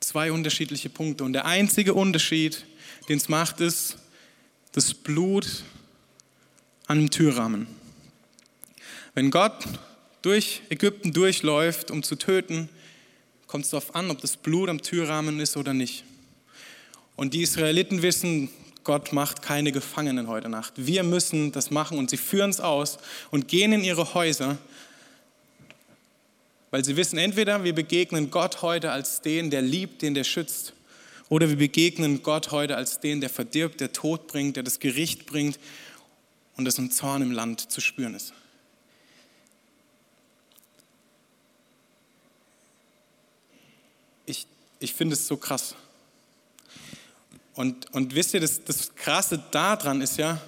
Zwei 0.00 0.32
unterschiedliche 0.32 0.88
Punkte. 0.88 1.24
Und 1.24 1.34
der 1.34 1.44
einzige 1.44 1.94
Unterschied, 1.94 2.64
den 3.08 3.18
es 3.18 3.28
macht, 3.28 3.60
ist 3.60 3.98
das 4.72 4.94
Blut 4.94 5.64
an 6.86 6.98
dem 6.98 7.10
Türrahmen. 7.10 7.66
Wenn 9.14 9.30
Gott 9.30 9.66
durch 10.22 10.62
Ägypten 10.68 11.12
durchläuft, 11.12 11.90
um 11.90 12.02
zu 12.02 12.16
töten, 12.16 12.68
kommt 13.46 13.64
es 13.64 13.70
darauf 13.70 13.94
an, 13.94 14.10
ob 14.10 14.20
das 14.20 14.36
Blut 14.36 14.68
am 14.68 14.82
Türrahmen 14.82 15.40
ist 15.40 15.56
oder 15.56 15.74
nicht. 15.74 16.04
Und 17.16 17.34
die 17.34 17.42
Israeliten 17.42 18.02
wissen, 18.02 18.48
Gott 18.84 19.12
macht 19.12 19.42
keine 19.42 19.72
Gefangenen 19.72 20.28
heute 20.28 20.48
Nacht. 20.48 20.74
Wir 20.76 21.02
müssen 21.02 21.52
das 21.52 21.70
machen 21.70 21.98
und 21.98 22.10
sie 22.10 22.16
führen 22.16 22.50
es 22.50 22.60
aus 22.60 22.98
und 23.30 23.48
gehen 23.48 23.72
in 23.72 23.84
ihre 23.84 24.14
Häuser, 24.14 24.56
weil 26.70 26.84
sie 26.84 26.96
wissen, 26.96 27.18
entweder 27.18 27.64
wir 27.64 27.74
begegnen 27.74 28.30
Gott 28.30 28.62
heute 28.62 28.92
als 28.92 29.20
den, 29.20 29.50
der 29.50 29.62
liebt, 29.62 30.02
den 30.02 30.14
der 30.14 30.24
schützt, 30.24 30.74
oder 31.28 31.48
wir 31.48 31.56
begegnen 31.56 32.22
Gott 32.22 32.50
heute 32.50 32.76
als 32.76 33.00
den, 33.00 33.20
der 33.20 33.30
verdirbt, 33.30 33.80
der 33.80 33.92
Tod 33.92 34.26
bringt, 34.26 34.56
der 34.56 34.62
das 34.62 34.80
Gericht 34.80 35.26
bringt 35.26 35.58
und 36.56 36.64
das 36.64 36.78
ein 36.78 36.90
Zorn 36.90 37.22
im 37.22 37.32
Land 37.32 37.70
zu 37.70 37.80
spüren 37.80 38.14
ist. 38.14 38.32
ich, 44.30 44.46
ich 44.80 44.94
finde 44.94 45.14
es 45.14 45.28
so 45.28 45.36
krass. 45.36 45.76
Und, 47.54 47.92
und 47.92 48.14
wisst 48.14 48.34
ihr, 48.34 48.40
das, 48.40 48.64
das 48.64 48.94
Krasse 48.94 49.42
daran 49.50 50.00
ist 50.00 50.16
ja, 50.16 50.40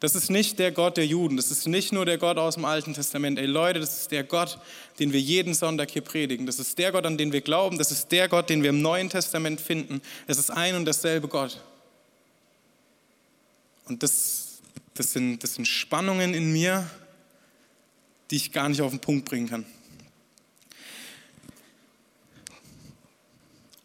das 0.00 0.14
ist 0.14 0.30
nicht 0.30 0.58
der 0.58 0.72
Gott 0.72 0.96
der 0.96 1.06
Juden, 1.06 1.36
das 1.36 1.50
ist 1.50 1.68
nicht 1.68 1.92
nur 1.92 2.06
der 2.06 2.16
Gott 2.16 2.38
aus 2.38 2.54
dem 2.54 2.64
Alten 2.64 2.94
Testament. 2.94 3.38
Ey 3.38 3.44
Leute, 3.44 3.80
das 3.80 4.00
ist 4.00 4.10
der 4.10 4.24
Gott, 4.24 4.58
den 4.98 5.12
wir 5.12 5.20
jeden 5.20 5.52
Sonntag 5.52 5.90
hier 5.90 6.00
predigen. 6.00 6.46
Das 6.46 6.58
ist 6.58 6.78
der 6.78 6.90
Gott, 6.90 7.04
an 7.04 7.18
den 7.18 7.32
wir 7.32 7.42
glauben. 7.42 7.76
Das 7.76 7.92
ist 7.92 8.10
der 8.10 8.26
Gott, 8.28 8.48
den 8.48 8.62
wir 8.62 8.70
im 8.70 8.80
Neuen 8.80 9.10
Testament 9.10 9.60
finden. 9.60 10.00
Es 10.26 10.38
ist 10.38 10.50
ein 10.50 10.74
und 10.74 10.86
dasselbe 10.86 11.28
Gott. 11.28 11.62
Und 13.84 14.02
das, 14.02 14.62
das, 14.94 15.12
sind, 15.12 15.42
das 15.42 15.56
sind 15.56 15.66
Spannungen 15.66 16.32
in 16.32 16.50
mir, 16.50 16.88
die 18.30 18.36
ich 18.36 18.52
gar 18.52 18.70
nicht 18.70 18.80
auf 18.80 18.92
den 18.92 19.00
Punkt 19.00 19.26
bringen 19.28 19.50
kann. 19.50 19.66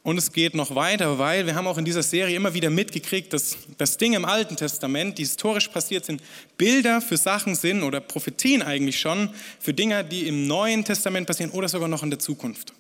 Und 0.06 0.20
es 0.20 0.32
geht 0.32 0.54
noch 0.54 0.76
weiter, 0.76 1.18
weil 1.18 1.48
wir 1.48 1.56
haben 1.56 1.66
auch 1.66 1.80
in 1.80 1.84
dieser 1.84 2.04
Serie 2.04 2.36
immer 2.36 2.54
wieder 2.54 2.70
mitgekriegt, 2.70 3.34
dass 3.34 3.58
das 3.80 3.98
Ding 3.98 4.14
im 4.14 4.24
Alten 4.24 4.56
Testament, 4.56 5.18
die 5.18 5.24
historisch 5.24 5.68
passiert 5.68 6.06
sind, 6.06 6.22
Bilder 6.60 7.02
für 7.02 7.18
Sachen 7.18 7.56
sind 7.56 7.82
oder 7.82 8.02
Prophetien 8.02 8.62
eigentlich 8.62 9.00
schon 9.00 9.32
für 9.60 9.74
Dinge, 9.74 10.06
die 10.06 10.28
im 10.28 10.46
Neuen 10.46 10.86
Testament 10.86 11.26
passieren 11.26 11.50
oder 11.50 11.68
sogar 11.68 11.88
noch 11.88 12.04
in 12.04 12.12
der 12.12 12.20
Zukunft. 12.20 12.72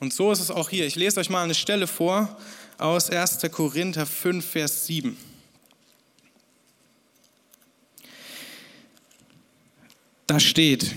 Und 0.00 0.14
so 0.14 0.32
ist 0.32 0.40
es 0.40 0.50
auch 0.50 0.70
hier. 0.70 0.86
Ich 0.86 0.96
lese 0.96 1.20
euch 1.20 1.28
mal 1.28 1.44
eine 1.44 1.54
Stelle 1.54 1.86
vor 1.86 2.34
aus 2.78 3.10
1. 3.10 3.40
Korinther 3.50 4.06
5, 4.06 4.42
Vers 4.42 4.86
7. 4.86 5.14
Da 10.26 10.40
steht, 10.40 10.94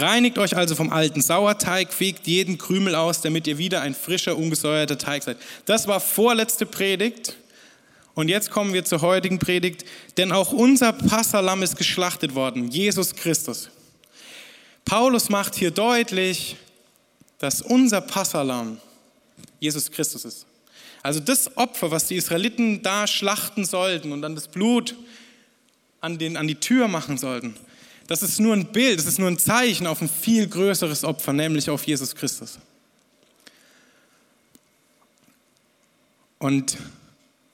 Reinigt 0.00 0.38
euch 0.38 0.56
also 0.56 0.74
vom 0.74 0.92
alten 0.92 1.20
Sauerteig, 1.20 1.92
fegt 1.92 2.26
jeden 2.26 2.56
Krümel 2.56 2.94
aus, 2.94 3.20
damit 3.20 3.46
ihr 3.46 3.58
wieder 3.58 3.80
ein 3.80 3.94
frischer, 3.94 4.36
ungesäuerter 4.36 4.96
Teig 4.96 5.24
seid. 5.24 5.38
Das 5.64 5.88
war 5.88 6.00
vorletzte 6.00 6.66
Predigt. 6.66 7.36
Und 8.14 8.28
jetzt 8.28 8.50
kommen 8.50 8.72
wir 8.72 8.84
zur 8.84 9.00
heutigen 9.00 9.38
Predigt. 9.38 9.84
Denn 10.16 10.30
auch 10.30 10.52
unser 10.52 10.92
Passalam 10.92 11.62
ist 11.62 11.76
geschlachtet 11.76 12.34
worden, 12.34 12.68
Jesus 12.68 13.14
Christus. 13.14 13.70
Paulus 14.84 15.28
macht 15.28 15.54
hier 15.54 15.70
deutlich, 15.70 16.56
dass 17.38 17.60
unser 17.60 18.00
Passalam 18.00 18.78
Jesus 19.60 19.90
Christus 19.90 20.24
ist. 20.24 20.46
Also 21.02 21.20
das 21.20 21.56
Opfer, 21.56 21.90
was 21.90 22.06
die 22.06 22.16
Israeliten 22.16 22.82
da 22.82 23.06
schlachten 23.06 23.64
sollten 23.64 24.12
und 24.12 24.22
dann 24.22 24.34
das 24.34 24.48
Blut 24.48 24.94
an, 26.00 26.18
den, 26.18 26.36
an 26.36 26.46
die 26.46 26.56
Tür 26.56 26.88
machen 26.88 27.18
sollten, 27.18 27.54
das 28.08 28.22
ist 28.22 28.40
nur 28.40 28.54
ein 28.54 28.72
Bild, 28.72 28.98
das 28.98 29.06
ist 29.06 29.18
nur 29.18 29.28
ein 29.28 29.38
Zeichen 29.38 29.86
auf 29.86 30.00
ein 30.00 30.08
viel 30.08 30.48
größeres 30.48 31.04
Opfer, 31.04 31.32
nämlich 31.32 31.70
auf 31.70 31.86
Jesus 31.86 32.14
Christus. 32.14 32.58
Und 36.38 36.78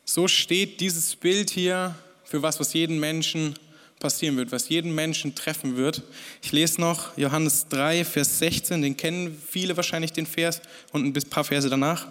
so 0.05 0.29
steht 0.29 0.81
dieses 0.81 1.17
Bild 1.17 1.51
hier 1.51 1.95
für 2.25 2.41
was, 2.41 2.61
was 2.61 2.73
jeden 2.73 3.01
Menschen 3.01 3.59
passieren 3.99 4.37
wird, 4.37 4.53
was 4.53 4.69
jeden 4.69 4.95
Menschen 4.95 5.35
treffen 5.35 5.77
wird. 5.77 6.03
Ich 6.41 6.53
lese 6.53 6.81
noch 6.81 7.17
Johannes 7.19 7.67
3, 7.69 8.05
Vers 8.05 8.39
16, 8.39 8.81
den 8.83 8.97
kennen 8.97 9.37
viele 9.49 9.77
wahrscheinlich 9.77 10.13
den 10.13 10.27
Vers 10.27 10.61
und 10.93 11.05
ein 11.05 11.31
paar 11.31 11.45
Verse 11.45 11.69
danach. 11.69 12.07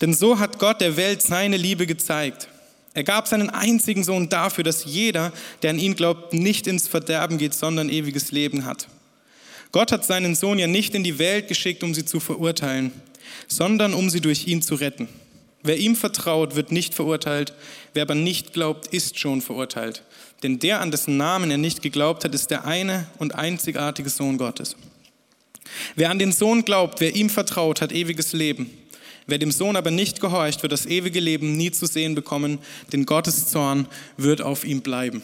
Denn 0.00 0.14
so 0.14 0.38
hat 0.38 0.58
Gott 0.58 0.80
der 0.80 0.96
Welt 0.96 1.20
seine 1.20 1.58
Liebe 1.58 1.86
gezeigt. 1.86 2.48
Er 2.94 3.02
gab 3.02 3.26
seinen 3.26 3.50
einzigen 3.50 4.04
Sohn 4.04 4.28
dafür, 4.28 4.62
dass 4.62 4.84
jeder, 4.84 5.32
der 5.62 5.70
an 5.70 5.80
ihn 5.80 5.96
glaubt, 5.96 6.32
nicht 6.32 6.66
ins 6.68 6.86
Verderben 6.86 7.38
geht, 7.38 7.52
sondern 7.52 7.88
ewiges 7.90 8.30
Leben 8.30 8.64
hat. 8.64 8.88
Gott 9.72 9.90
hat 9.90 10.04
seinen 10.04 10.36
Sohn 10.36 10.60
ja 10.60 10.68
nicht 10.68 10.94
in 10.94 11.02
die 11.02 11.18
Welt 11.18 11.48
geschickt, 11.48 11.82
um 11.82 11.92
sie 11.92 12.04
zu 12.04 12.20
verurteilen, 12.20 12.92
sondern 13.48 13.92
um 13.92 14.08
sie 14.08 14.20
durch 14.20 14.46
ihn 14.46 14.62
zu 14.62 14.76
retten. 14.76 15.08
Wer 15.64 15.78
ihm 15.78 15.96
vertraut, 15.96 16.54
wird 16.54 16.70
nicht 16.70 16.94
verurteilt, 16.94 17.54
wer 17.94 18.02
aber 18.02 18.14
nicht 18.14 18.52
glaubt, 18.52 18.86
ist 18.86 19.18
schon 19.18 19.42
verurteilt. 19.42 20.04
Denn 20.44 20.60
der, 20.60 20.80
an 20.80 20.92
dessen 20.92 21.16
Namen 21.16 21.50
er 21.50 21.58
nicht 21.58 21.82
geglaubt 21.82 22.24
hat, 22.24 22.34
ist 22.34 22.50
der 22.50 22.66
eine 22.66 23.08
und 23.18 23.34
einzigartige 23.34 24.10
Sohn 24.10 24.38
Gottes. 24.38 24.76
Wer 25.96 26.10
an 26.10 26.18
den 26.18 26.32
Sohn 26.32 26.64
glaubt, 26.64 27.00
wer 27.00 27.16
ihm 27.16 27.30
vertraut, 27.30 27.80
hat 27.80 27.92
ewiges 27.92 28.34
Leben. 28.34 28.70
Wer 29.26 29.38
dem 29.38 29.52
Sohn 29.52 29.76
aber 29.76 29.90
nicht 29.90 30.20
gehorcht, 30.20 30.62
wird 30.62 30.72
das 30.72 30.86
ewige 30.86 31.20
Leben 31.20 31.56
nie 31.56 31.70
zu 31.70 31.86
sehen 31.86 32.14
bekommen, 32.14 32.58
denn 32.92 33.06
Gottes 33.06 33.48
Zorn 33.48 33.88
wird 34.16 34.42
auf 34.42 34.64
ihm 34.64 34.82
bleiben. 34.82 35.22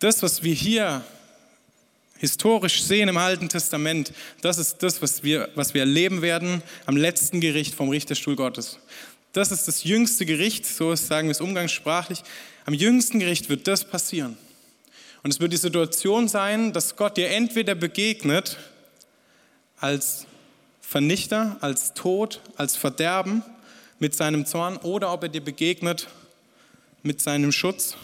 Das, 0.00 0.22
was 0.22 0.42
wir 0.42 0.54
hier 0.54 1.04
historisch 2.18 2.82
sehen 2.82 3.08
im 3.08 3.16
Alten 3.16 3.48
Testament, 3.48 4.12
das 4.40 4.58
ist 4.58 4.78
das, 4.82 5.00
was 5.02 5.22
wir, 5.22 5.50
was 5.54 5.72
wir 5.72 5.82
erleben 5.82 6.20
werden 6.20 6.62
am 6.86 6.96
letzten 6.96 7.40
Gericht 7.40 7.74
vom 7.74 7.90
Richterstuhl 7.90 8.34
Gottes. 8.34 8.78
Das 9.32 9.52
ist 9.52 9.68
das 9.68 9.84
jüngste 9.84 10.26
Gericht, 10.26 10.66
so 10.66 10.94
sagen 10.96 11.28
wir 11.28 11.32
es 11.32 11.40
umgangssprachlich. 11.40 12.22
Am 12.66 12.74
jüngsten 12.74 13.20
Gericht 13.20 13.48
wird 13.48 13.68
das 13.68 13.84
passieren. 13.84 14.36
Und 15.22 15.30
es 15.30 15.38
wird 15.38 15.52
die 15.52 15.58
Situation 15.58 16.28
sein, 16.28 16.72
dass 16.72 16.96
Gott 16.96 17.16
dir 17.16 17.28
entweder 17.28 17.74
begegnet 17.74 18.58
als 19.78 20.26
Vernichter, 20.90 21.56
als 21.60 21.94
Tod, 21.94 22.40
als 22.56 22.74
Verderben 22.74 23.44
mit 24.00 24.16
seinem 24.16 24.44
Zorn 24.44 24.76
oder 24.78 25.12
ob 25.12 25.22
er 25.22 25.28
dir 25.28 25.40
begegnet 25.40 26.08
mit 27.04 27.20
seinem 27.20 27.52
Schutz, 27.52 27.96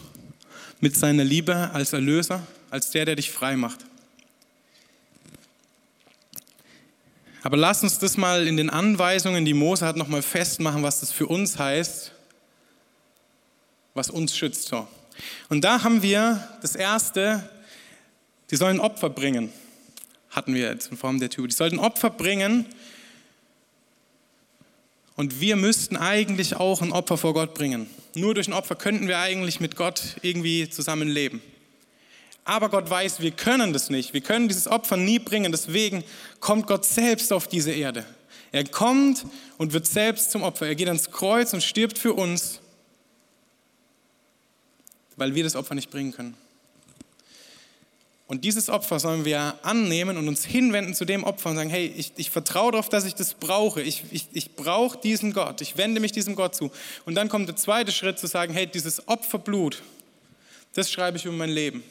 mit 0.78 0.96
seiner 0.96 1.24
Liebe 1.24 1.72
als 1.72 1.92
Erlöser, 1.92 2.46
als 2.70 2.92
der, 2.92 3.04
der 3.04 3.16
dich 3.16 3.32
frei 3.32 3.56
macht. 3.56 3.80
Aber 7.42 7.56
lass 7.56 7.82
uns 7.82 7.98
das 7.98 8.16
mal 8.16 8.46
in 8.46 8.56
den 8.56 8.70
Anweisungen, 8.70 9.44
die 9.44 9.52
Mose 9.52 9.84
hat, 9.84 9.96
nochmal 9.96 10.22
festmachen, 10.22 10.84
was 10.84 11.00
das 11.00 11.10
für 11.10 11.26
uns 11.26 11.58
heißt, 11.58 12.12
was 13.94 14.10
uns 14.10 14.36
schützt. 14.36 14.70
Und 15.48 15.64
da 15.64 15.82
haben 15.82 16.02
wir 16.02 16.56
das 16.62 16.76
Erste, 16.76 17.50
die 18.52 18.56
sollen 18.56 18.78
Opfer 18.78 19.10
bringen, 19.10 19.52
hatten 20.30 20.54
wir 20.54 20.70
jetzt 20.70 20.92
in 20.92 20.96
Form 20.96 21.18
der 21.18 21.30
Tür. 21.30 21.48
Die 21.48 21.52
sollten 21.52 21.80
Opfer 21.80 22.10
bringen 22.10 22.64
und 25.16 25.40
wir 25.40 25.56
müssten 25.56 25.96
eigentlich 25.96 26.56
auch 26.56 26.82
ein 26.82 26.92
Opfer 26.92 27.16
vor 27.16 27.34
Gott 27.34 27.54
bringen. 27.54 27.88
Nur 28.14 28.34
durch 28.34 28.46
ein 28.46 28.52
Opfer 28.52 28.76
könnten 28.76 29.08
wir 29.08 29.18
eigentlich 29.18 29.60
mit 29.60 29.74
Gott 29.74 30.16
irgendwie 30.22 30.68
zusammenleben. 30.68 31.40
Aber 32.44 32.68
Gott 32.68 32.88
weiß, 32.88 33.20
wir 33.20 33.32
können 33.32 33.72
das 33.72 33.90
nicht. 33.90 34.14
Wir 34.14 34.20
können 34.20 34.46
dieses 34.46 34.68
Opfer 34.68 34.96
nie 34.96 35.18
bringen. 35.18 35.50
Deswegen 35.50 36.04
kommt 36.38 36.66
Gott 36.68 36.84
selbst 36.84 37.32
auf 37.32 37.48
diese 37.48 37.72
Erde. 37.72 38.04
Er 38.52 38.64
kommt 38.64 39.26
und 39.58 39.72
wird 39.72 39.86
selbst 39.86 40.30
zum 40.30 40.42
Opfer. 40.42 40.66
Er 40.66 40.76
geht 40.76 40.86
ans 40.86 41.10
Kreuz 41.10 41.52
und 41.52 41.62
stirbt 41.62 41.98
für 41.98 42.14
uns, 42.14 42.60
weil 45.16 45.34
wir 45.34 45.42
das 45.42 45.56
Opfer 45.56 45.74
nicht 45.74 45.90
bringen 45.90 46.12
können. 46.12 46.36
Und 48.28 48.44
dieses 48.44 48.68
Opfer 48.68 48.98
sollen 48.98 49.24
wir 49.24 49.56
annehmen 49.62 50.16
und 50.16 50.26
uns 50.26 50.44
hinwenden 50.44 50.94
zu 50.94 51.04
dem 51.04 51.22
Opfer 51.22 51.50
und 51.50 51.56
sagen, 51.56 51.70
hey, 51.70 51.92
ich, 51.96 52.12
ich 52.16 52.30
vertraue 52.30 52.72
darauf, 52.72 52.88
dass 52.88 53.04
ich 53.04 53.14
das 53.14 53.34
brauche. 53.34 53.82
Ich, 53.82 54.02
ich, 54.10 54.26
ich 54.32 54.56
brauche 54.56 54.98
diesen 54.98 55.32
Gott. 55.32 55.60
Ich 55.60 55.76
wende 55.76 56.00
mich 56.00 56.10
diesem 56.10 56.34
Gott 56.34 56.56
zu. 56.56 56.72
Und 57.04 57.14
dann 57.14 57.28
kommt 57.28 57.48
der 57.48 57.54
zweite 57.54 57.92
Schritt 57.92 58.18
zu 58.18 58.26
sagen, 58.26 58.52
hey, 58.52 58.66
dieses 58.66 59.06
Opferblut, 59.06 59.82
das 60.74 60.90
schreibe 60.90 61.18
ich 61.18 61.24
über 61.24 61.36
mein 61.36 61.50
Leben. 61.50 61.84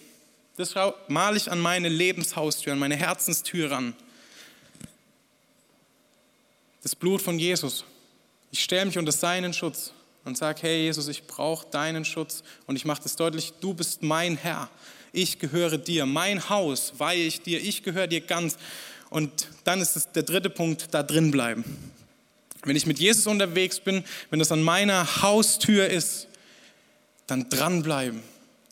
Das 0.58 0.74
male 1.08 1.38
ich 1.38 1.50
an 1.50 1.60
meine 1.60 1.88
Lebenshaustür, 1.88 2.74
an 2.74 2.80
meine 2.80 2.96
Herzenstür 2.96 3.72
ran. 3.72 3.96
Das 6.84 6.96
Blut 6.96 7.22
von 7.22 7.40
Jesus. 7.40 7.86
Ich 8.52 8.62
stelle 8.62 8.86
mich 8.86 8.98
unter 8.98 9.12
seinen 9.12 9.54
Schutz 9.54 9.94
und 10.26 10.38
sage, 10.38 10.64
hey 10.64 10.84
Jesus, 10.84 11.08
ich 11.08 11.28
brauche 11.28 11.66
deinen 11.72 12.04
Schutz 12.04 12.44
und 12.68 12.76
ich 12.76 12.84
mache 12.84 13.04
das 13.04 13.16
deutlich, 13.16 13.54
du 13.62 13.74
bist 13.74 14.04
mein 14.04 14.38
Herr 14.38 14.70
ich 15.16 15.40
gehöre 15.40 15.78
dir, 15.78 16.06
mein 16.06 16.50
Haus 16.50 16.94
weihe 16.98 17.24
ich 17.24 17.42
dir, 17.42 17.62
ich 17.62 17.84
gehöre 17.84 18.08
dir 18.08 18.22
ganz. 18.22 18.58
Und 19.10 19.48
dann 19.64 19.82
ist 19.82 19.96
es 19.96 20.12
der 20.12 20.24
dritte 20.24 20.50
Punkt, 20.50 20.88
da 20.92 21.04
drin 21.04 21.32
bleiben. 21.32 21.64
Wenn 22.64 22.76
ich 22.76 22.86
mit 22.86 23.00
Jesus 23.00 23.28
unterwegs 23.28 23.80
bin, 23.80 24.04
wenn 24.30 24.40
das 24.40 24.52
an 24.52 24.64
meiner 24.64 25.22
Haustür 25.22 25.88
ist, 25.88 26.28
dann 27.28 27.50
dranbleiben, 27.50 28.22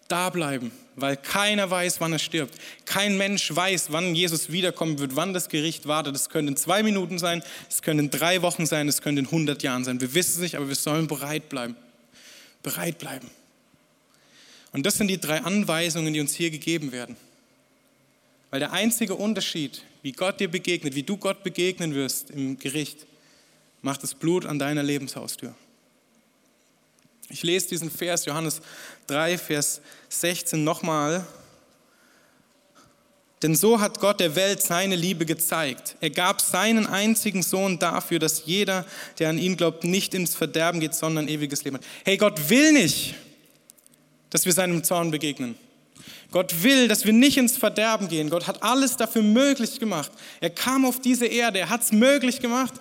da 0.08 0.30
bleiben, 0.30 0.72
weil 0.96 1.16
keiner 1.16 1.70
weiß, 1.70 2.02
wann 2.02 2.14
er 2.14 2.20
stirbt. 2.20 2.56
Kein 2.86 3.18
Mensch 3.18 3.56
weiß, 3.56 3.92
wann 3.92 4.16
Jesus 4.16 4.52
wiederkommen 4.52 5.00
wird, 5.00 5.16
wann 5.16 5.34
das 5.34 5.50
Gericht 5.50 5.88
wartet. 5.88 6.16
Es 6.16 6.30
können 6.30 6.56
zwei 6.58 6.84
Minuten 6.84 7.20
sein, 7.20 7.44
es 7.70 7.82
können 7.82 8.10
drei 8.10 8.42
Wochen 8.42 8.66
sein, 8.66 8.88
es 8.88 9.02
können 9.02 9.20
in 9.20 9.26
100 9.26 9.64
Jahren 9.64 9.84
sein. 9.84 10.02
Wir 10.02 10.14
wissen 10.14 10.34
es 10.34 10.40
nicht, 10.40 10.56
aber 10.56 10.68
wir 10.68 10.76
sollen 10.76 11.08
bereit 11.08 11.50
bleiben. 11.50 11.76
Bereit 12.64 12.98
bleiben. 12.98 13.30
Und 14.74 14.86
das 14.86 14.96
sind 14.96 15.08
die 15.08 15.20
drei 15.20 15.42
Anweisungen, 15.42 16.14
die 16.14 16.20
uns 16.20 16.34
hier 16.34 16.50
gegeben 16.50 16.92
werden. 16.92 17.16
Weil 18.50 18.60
der 18.60 18.74
einzige 18.74 19.16
Unterschied, 19.16 19.84
wie 20.02 20.12
Gott 20.12 20.40
dir 20.40 20.50
begegnet, 20.50 20.96
wie 20.96 21.04
du 21.04 21.18
Gott 21.18 21.44
begegnen 21.44 21.96
wirst 21.96 22.32
im 22.32 22.58
Gericht, 22.60 23.06
macht 23.82 24.04
das 24.04 24.14
Blut 24.14 24.46
an 24.46 24.60
deiner 24.60 24.84
Lebenshaustür. 24.84 25.54
Ich 27.30 27.44
lese 27.44 27.70
diesen 27.70 27.90
Vers, 27.90 28.26
Johannes 28.26 28.62
3, 29.08 29.38
Vers 29.38 29.82
16 30.10 30.64
nochmal. 30.64 31.26
Denn 33.42 33.56
so 33.56 33.80
hat 33.80 34.00
Gott 34.00 34.20
der 34.20 34.36
Welt 34.36 34.62
seine 34.62 34.96
Liebe 34.96 35.26
gezeigt. 35.26 35.96
Er 36.00 36.12
gab 36.12 36.42
seinen 36.42 36.88
einzigen 36.88 37.44
Sohn 37.44 37.78
dafür, 37.80 38.20
dass 38.20 38.46
jeder, 38.46 38.86
der 39.20 39.30
an 39.30 39.38
ihn 39.38 39.58
glaubt, 39.58 39.84
nicht 39.84 40.14
ins 40.14 40.36
Verderben 40.36 40.80
geht, 40.80 40.96
sondern 40.96 41.28
ewiges 41.28 41.64
Leben 41.64 41.78
hat. 41.78 41.86
Hey, 42.06 42.18
Gott 42.18 42.50
will 42.50 42.72
nicht, 42.72 43.16
dass 44.34 44.46
wir 44.46 44.52
seinem 44.52 44.84
Zorn 44.84 45.12
begegnen. 45.12 45.56
Gott 46.32 46.64
will, 46.64 46.88
dass 46.88 47.06
wir 47.06 47.14
nicht 47.14 47.38
ins 47.38 47.56
Verderben 47.56 48.08
gehen. 48.08 48.32
Gott 48.32 48.48
hat 48.48 48.64
alles 48.64 48.98
dafür 48.98 49.22
möglich 49.22 49.80
gemacht. 49.80 50.12
Er 50.42 50.50
kam 50.50 50.86
auf 50.86 51.00
diese 51.00 51.28
Erde, 51.28 51.60
er 51.60 51.70
hat 51.70 51.84
es 51.84 51.92
möglich 51.92 52.40
gemacht. 52.40 52.74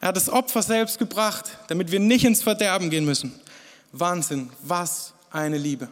Er 0.00 0.08
hat 0.08 0.16
das 0.16 0.30
Opfer 0.30 0.62
selbst 0.62 0.98
gebracht, 0.98 1.50
damit 1.68 1.90
wir 1.90 1.98
nicht 1.98 2.24
ins 2.24 2.42
Verderben 2.42 2.88
gehen 2.88 3.04
müssen. 3.04 3.34
Wahnsinn, 3.92 4.50
was 4.62 5.12
eine 5.32 5.58
Liebe. 5.58 5.88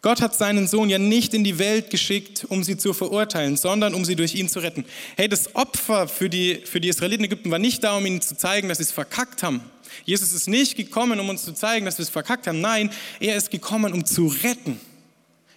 Gott 0.00 0.20
hat 0.20 0.36
seinen 0.36 0.68
Sohn 0.68 0.88
ja 0.88 0.98
nicht 0.98 1.34
in 1.34 1.42
die 1.44 1.58
Welt 1.58 1.90
geschickt, 1.90 2.46
um 2.48 2.62
sie 2.62 2.76
zu 2.76 2.92
verurteilen, 2.92 3.56
sondern 3.56 3.94
um 3.94 4.04
sie 4.04 4.14
durch 4.14 4.34
ihn 4.34 4.48
zu 4.48 4.60
retten. 4.60 4.84
Hey, 5.16 5.28
das 5.28 5.56
Opfer 5.56 6.06
für 6.06 6.30
die, 6.30 6.62
für 6.64 6.80
die 6.80 6.88
Israeliten 6.88 7.24
in 7.24 7.32
Ägypten 7.32 7.50
war 7.50 7.58
nicht 7.58 7.82
da, 7.82 7.96
um 7.96 8.06
ihnen 8.06 8.20
zu 8.20 8.36
zeigen, 8.36 8.68
dass 8.68 8.78
sie 8.78 8.84
es 8.84 8.92
verkackt 8.92 9.42
haben, 9.42 9.62
Jesus 10.04 10.32
ist 10.32 10.48
nicht 10.48 10.76
gekommen, 10.76 11.20
um 11.20 11.28
uns 11.28 11.44
zu 11.44 11.52
zeigen, 11.52 11.86
dass 11.86 11.98
wir 11.98 12.02
es 12.02 12.10
verkackt 12.10 12.46
haben. 12.46 12.60
Nein, 12.60 12.90
er 13.20 13.36
ist 13.36 13.50
gekommen, 13.50 13.92
um 13.92 14.04
zu 14.04 14.26
retten. 14.26 14.80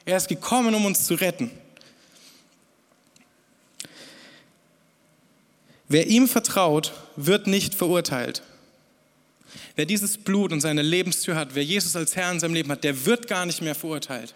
Er 0.06 0.18
ist 0.18 0.28
gekommen, 0.28 0.74
um 0.74 0.86
uns 0.86 1.06
zu 1.06 1.16
retten. 1.16 1.52
Wer 5.90 6.08
ihm 6.08 6.28
vertraut, 6.28 6.94
wird 7.16 7.48
nicht 7.48 7.74
verurteilt. 7.74 8.42
Wer 9.76 9.86
dieses 9.86 10.18
Blut 10.18 10.52
und 10.52 10.60
seine 10.60 10.82
Lebenstür 10.82 11.36
hat, 11.36 11.56
wer 11.56 11.64
Jesus 11.64 11.96
als 11.96 12.16
Herr 12.16 12.32
in 12.32 12.40
seinem 12.40 12.54
Leben 12.54 12.72
hat, 12.72 12.84
der 12.84 13.06
wird 13.06 13.28
gar 13.28 13.46
nicht 13.46 13.62
mehr 13.62 13.76
verurteilt. 13.76 14.34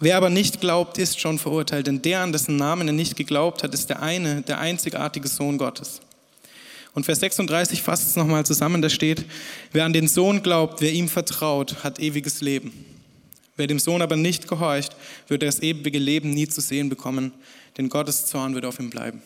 Wer 0.00 0.16
aber 0.16 0.30
nicht 0.30 0.60
glaubt, 0.60 0.96
ist 0.98 1.20
schon 1.20 1.38
verurteilt, 1.38 1.86
denn 1.86 2.00
der, 2.00 2.20
an 2.20 2.32
dessen 2.32 2.56
Namen 2.56 2.88
er 2.88 2.94
nicht 2.94 3.16
geglaubt 3.16 3.62
hat, 3.62 3.74
ist 3.74 3.90
der 3.90 4.00
eine, 4.02 4.40
der 4.42 4.58
einzigartige 4.58 5.28
Sohn 5.28 5.58
Gottes. 5.58 6.00
Und 6.92 7.04
Vers 7.04 7.20
36 7.20 7.82
fasst 7.82 8.08
es 8.08 8.16
nochmal 8.16 8.44
zusammen, 8.44 8.82
da 8.82 8.88
steht, 8.88 9.24
wer 9.72 9.84
an 9.84 9.92
den 9.92 10.08
Sohn 10.08 10.42
glaubt, 10.42 10.80
wer 10.80 10.92
ihm 10.92 11.08
vertraut, 11.08 11.84
hat 11.84 12.00
ewiges 12.00 12.40
Leben. 12.40 12.72
Wer 13.56 13.66
dem 13.66 13.78
Sohn 13.78 14.02
aber 14.02 14.16
nicht 14.16 14.48
gehorcht, 14.48 14.96
wird 15.28 15.42
das 15.42 15.60
ewige 15.60 15.98
Leben 15.98 16.30
nie 16.30 16.48
zu 16.48 16.60
sehen 16.60 16.88
bekommen, 16.88 17.32
denn 17.76 17.88
Gottes 17.88 18.26
Zorn 18.26 18.54
wird 18.54 18.64
auf 18.64 18.80
ihm 18.80 18.90
bleiben. 18.90 19.22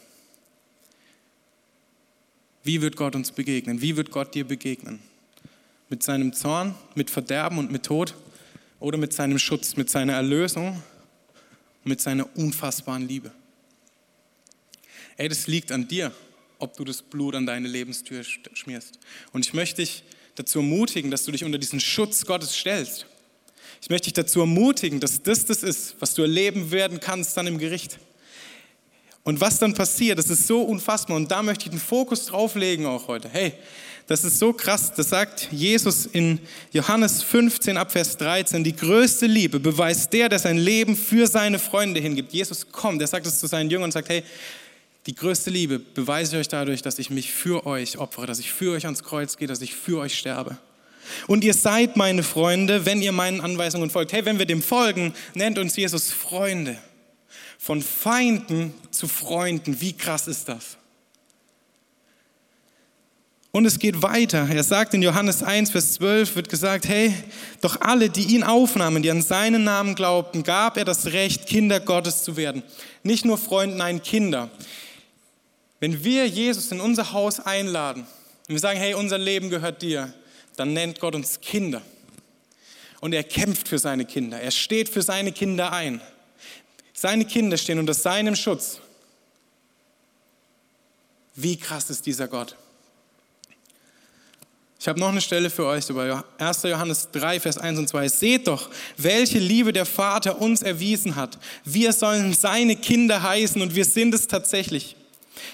Wie 2.63 2.83
wird 2.83 2.97
Gott 2.97 3.15
uns 3.15 3.31
begegnen? 3.31 3.81
Wie 3.81 3.97
wird 3.97 4.11
Gott 4.11 4.35
dir 4.35 4.47
begegnen? 4.47 4.99
Mit 5.89 6.03
seinem 6.03 6.33
Zorn, 6.33 6.75
mit 6.95 7.11
Verderben 7.11 7.59
und 7.59 7.71
mit 7.71 7.85
Tod 7.85 8.15
oder 8.81 8.99
mit 8.99 9.13
seinem 9.13 9.39
Schutz, 9.39 9.77
mit 9.77 9.89
seiner 9.89 10.15
Erlösung, 10.15 10.83
mit 11.85 12.01
seiner 12.01 12.27
unfassbaren 12.37 13.07
Liebe? 13.07 13.31
Ey, 15.17 15.29
das 15.29 15.47
liegt 15.47 15.71
an 15.71 15.87
dir 15.87 16.11
ob 16.65 16.77
du 16.77 16.85
das 16.85 17.03
Blut 17.03 17.35
an 17.35 17.47
deine 17.47 17.69
Lebenstür 17.69 18.25
schmierst. 18.25 18.99
Und 19.33 19.47
ich 19.47 19.53
möchte 19.53 19.83
dich 19.83 20.03
dazu 20.35 20.61
ermutigen, 20.61 21.11
dass 21.11 21.25
du 21.25 21.31
dich 21.31 21.45
unter 21.45 21.59
diesen 21.59 21.79
Schutz 21.79 22.25
Gottes 22.25 22.57
stellst. 22.57 23.07
Ich 23.83 23.91
möchte 23.91 24.07
dich 24.07 24.15
dazu 24.15 24.41
ermutigen, 24.41 24.99
dass 24.99 25.23
das 25.23 25.45
das 25.45 25.63
ist, 25.63 25.95
was 26.01 26.15
du 26.15 26.23
erleben 26.23 26.71
werden 26.71 27.01
kannst 27.01 27.37
dann 27.37 27.47
im 27.47 27.59
Gericht. 27.59 27.99
Und 29.25 29.41
was 29.41 29.59
dann 29.59 29.75
passiert, 29.75 30.19
das 30.19 30.31
ist 30.31 30.47
so 30.47 30.63
unfassbar. 30.63 31.17
Und 31.17 31.31
da 31.31 31.43
möchte 31.43 31.67
ich 31.67 31.71
den 31.71 31.81
Fokus 31.81 32.27
drauf 32.27 32.55
legen 32.55 32.87
auch 32.87 33.09
heute. 33.09 33.29
Hey, 33.29 33.53
das 34.07 34.25
ist 34.25 34.39
so 34.39 34.53
krass. 34.53 34.93
Das 34.95 35.11
sagt 35.11 35.49
Jesus 35.51 36.07
in 36.07 36.41
Johannes 36.73 37.23
15 37.23 37.77
Abvers 37.77 38.17
13. 38.17 38.65
Die 38.65 38.77
größte 38.77 39.27
Liebe 39.27 39.61
beweist 39.61 40.13
der, 40.13 40.29
der 40.31 40.39
sein 40.39 40.59
Leben 40.59 40.97
für 40.97 41.27
seine 41.27 41.59
Freunde 41.59 42.01
hingibt. 42.01 42.33
Jesus 42.33 42.71
kommt, 42.71 43.01
er 43.01 43.07
sagt 43.07 43.27
es 43.27 43.39
zu 43.39 43.47
seinen 43.47 43.71
Jüngern 43.71 43.85
und 43.85 43.93
sagt, 43.93 44.09
hey, 44.09 44.25
die 45.07 45.15
größte 45.15 45.51
Liebe 45.51 45.79
beweise 45.79 46.37
ich 46.37 46.41
euch 46.41 46.49
dadurch, 46.49 46.83
dass 46.83 46.99
ich 46.99 47.11
mich 47.11 47.33
für 47.33 47.67
euch 47.67 47.99
opfere, 47.99 48.27
dass 48.27 48.39
ich 48.39 48.53
für 48.53 48.73
euch 48.73 48.87
ans 48.87 49.03
Kreuz 49.03 49.37
gehe, 49.37 49.49
dass 49.49 49.61
ich 49.61 49.75
für 49.75 49.99
euch 49.99 50.17
sterbe. 50.17 50.57
Und 51.27 51.45
ihr 51.45 51.53
seid 51.53 51.97
meine 51.97 52.23
Freunde, 52.23 52.87
wenn 52.87 53.03
ihr 53.03 53.13
meinen 53.13 53.43
Anweisungen 53.43 53.91
folgt. 53.91 54.13
Hey, 54.13 54.25
wenn 54.25 54.39
wir 54.39 54.47
dem 54.47 54.63
folgen, 54.63 55.15
nennt 55.35 55.59
uns 55.59 55.77
Jesus 55.77 56.11
Freunde. 56.11 56.79
Von 57.59 57.83
Feinden 57.83 58.73
zu 58.91 59.07
Freunden. 59.07 59.81
Wie 59.81 59.93
krass 59.93 60.27
ist 60.29 60.49
das? 60.49 60.79
Und 63.55 63.67
es 63.67 63.79
geht 63.79 64.03
weiter. 64.03 64.49
Er 64.51 64.65
sagt 64.65 64.95
in 64.95 65.03
Johannes 65.03 65.43
1, 65.43 65.71
Vers 65.71 65.93
12, 65.93 66.35
wird 66.35 66.49
gesagt, 66.49 66.89
hey, 66.89 67.15
doch 67.61 67.81
alle, 67.81 68.11
die 68.11 68.35
ihn 68.35 68.43
aufnahmen, 68.43 69.03
die 69.03 69.11
an 69.11 69.23
seinen 69.23 69.63
Namen 69.63 69.95
glaubten, 69.95 70.43
gab 70.43 70.77
er 70.77 70.85
das 70.85 71.07
Recht, 71.07 71.47
Kinder 71.47 71.79
Gottes 71.79 72.25
zu 72.25 72.37
werden. 72.37 72.65
Nicht 73.05 73.25
nur 73.25 73.39
Freunde, 73.39 73.77
nein, 73.77 74.03
Kinder. 74.03 74.51
Wenn 75.85 76.03
wir 76.03 76.27
Jesus 76.27 76.73
in 76.73 76.81
unser 76.81 77.13
Haus 77.13 77.41
einladen 77.41 78.07
und 78.49 78.55
wir 78.55 78.59
sagen, 78.59 78.79
hey, 78.79 78.95
unser 78.95 79.19
Leben 79.19 79.51
gehört 79.51 79.83
dir, 79.83 80.15
dann 80.57 80.73
nennt 80.73 80.99
Gott 80.99 81.15
uns 81.15 81.43
Kinder. 81.43 81.83
Und 83.03 83.13
er 83.13 83.23
kämpft 83.23 83.69
für 83.69 83.79
seine 83.79 84.07
Kinder. 84.07 84.41
Er 84.41 84.51
steht 84.51 84.89
für 84.89 85.03
seine 85.03 85.31
Kinder 85.31 85.73
ein. 85.73 86.01
Seine 86.95 87.27
Kinder 87.27 87.59
stehen 87.59 87.79
unter 87.79 87.93
seinem 87.93 88.35
Schutz. 88.35 88.81
Wie 91.35 91.59
krass 91.59 91.91
ist 91.91 92.07
dieser 92.07 92.29
Gott? 92.29 92.57
Ich 94.81 94.89
habe 94.89 94.99
noch 94.99 95.11
eine 95.11 95.21
Stelle 95.21 95.51
für 95.51 95.67
euch 95.67 95.91
über 95.91 96.25
1. 96.39 96.63
Johannes 96.63 97.11
3, 97.13 97.41
Vers 97.41 97.59
1 97.59 97.79
und 97.79 97.89
2. 97.91 98.09
Seht 98.09 98.47
doch, 98.47 98.71
welche 98.97 99.39
Liebe 99.39 99.75
der 99.75 99.85
Vater 99.85 100.41
uns 100.41 100.63
erwiesen 100.63 101.15
hat. 101.15 101.39
Wir 101.63 101.93
sollen 101.93 102.33
seine 102.33 102.75
Kinder 102.75 103.23
heißen 103.23 103.61
und 103.61 103.75
wir 103.75 103.85
sind 103.85 104.15
es 104.15 104.29
tatsächlich. 104.29 104.97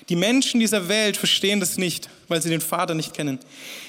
Die 0.08 0.16
Menschen 0.16 0.60
dieser 0.60 0.88
Welt 0.88 1.16
verstehen 1.16 1.60
das 1.60 1.78
nicht, 1.78 2.08
weil 2.28 2.42
sie 2.42 2.50
den 2.50 2.60
Vater 2.60 2.94
nicht 2.94 3.14
kennen. 3.14 3.38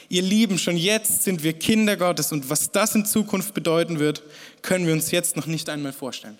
Ihr 0.09 0.21
Lieben, 0.21 0.57
schon 0.57 0.77
jetzt 0.77 1.23
sind 1.23 1.43
wir 1.43 1.53
Kinder 1.53 1.95
Gottes 1.95 2.31
und 2.31 2.49
was 2.49 2.71
das 2.71 2.95
in 2.95 3.05
Zukunft 3.05 3.53
bedeuten 3.53 3.99
wird, 3.99 4.23
können 4.61 4.85
wir 4.85 4.93
uns 4.93 5.11
jetzt 5.11 5.35
noch 5.35 5.45
nicht 5.45 5.69
einmal 5.69 5.93
vorstellen. 5.93 6.37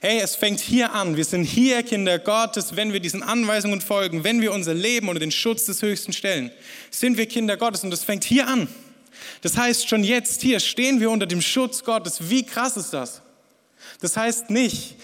Hey, 0.00 0.20
es 0.20 0.36
fängt 0.36 0.60
hier 0.60 0.92
an. 0.92 1.16
Wir 1.16 1.24
sind 1.24 1.44
hier 1.44 1.82
Kinder 1.82 2.20
Gottes, 2.20 2.76
wenn 2.76 2.92
wir 2.92 3.00
diesen 3.00 3.22
Anweisungen 3.22 3.80
folgen, 3.80 4.22
wenn 4.22 4.40
wir 4.40 4.52
unser 4.52 4.74
Leben 4.74 5.08
unter 5.08 5.18
den 5.18 5.32
Schutz 5.32 5.64
des 5.64 5.82
Höchsten 5.82 6.12
stellen, 6.12 6.52
sind 6.90 7.16
wir 7.16 7.26
Kinder 7.26 7.56
Gottes 7.56 7.82
und 7.82 7.90
das 7.90 8.04
fängt 8.04 8.22
hier 8.22 8.46
an. 8.46 8.68
Das 9.42 9.56
heißt, 9.56 9.88
schon 9.88 10.04
jetzt 10.04 10.42
hier 10.42 10.60
stehen 10.60 11.00
wir 11.00 11.10
unter 11.10 11.26
dem 11.26 11.40
Schutz 11.40 11.82
Gottes. 11.82 12.30
Wie 12.30 12.44
krass 12.44 12.76
ist 12.76 12.90
das? 12.92 13.22
Das 14.00 14.16
heißt 14.16 14.50
nicht, 14.50 14.94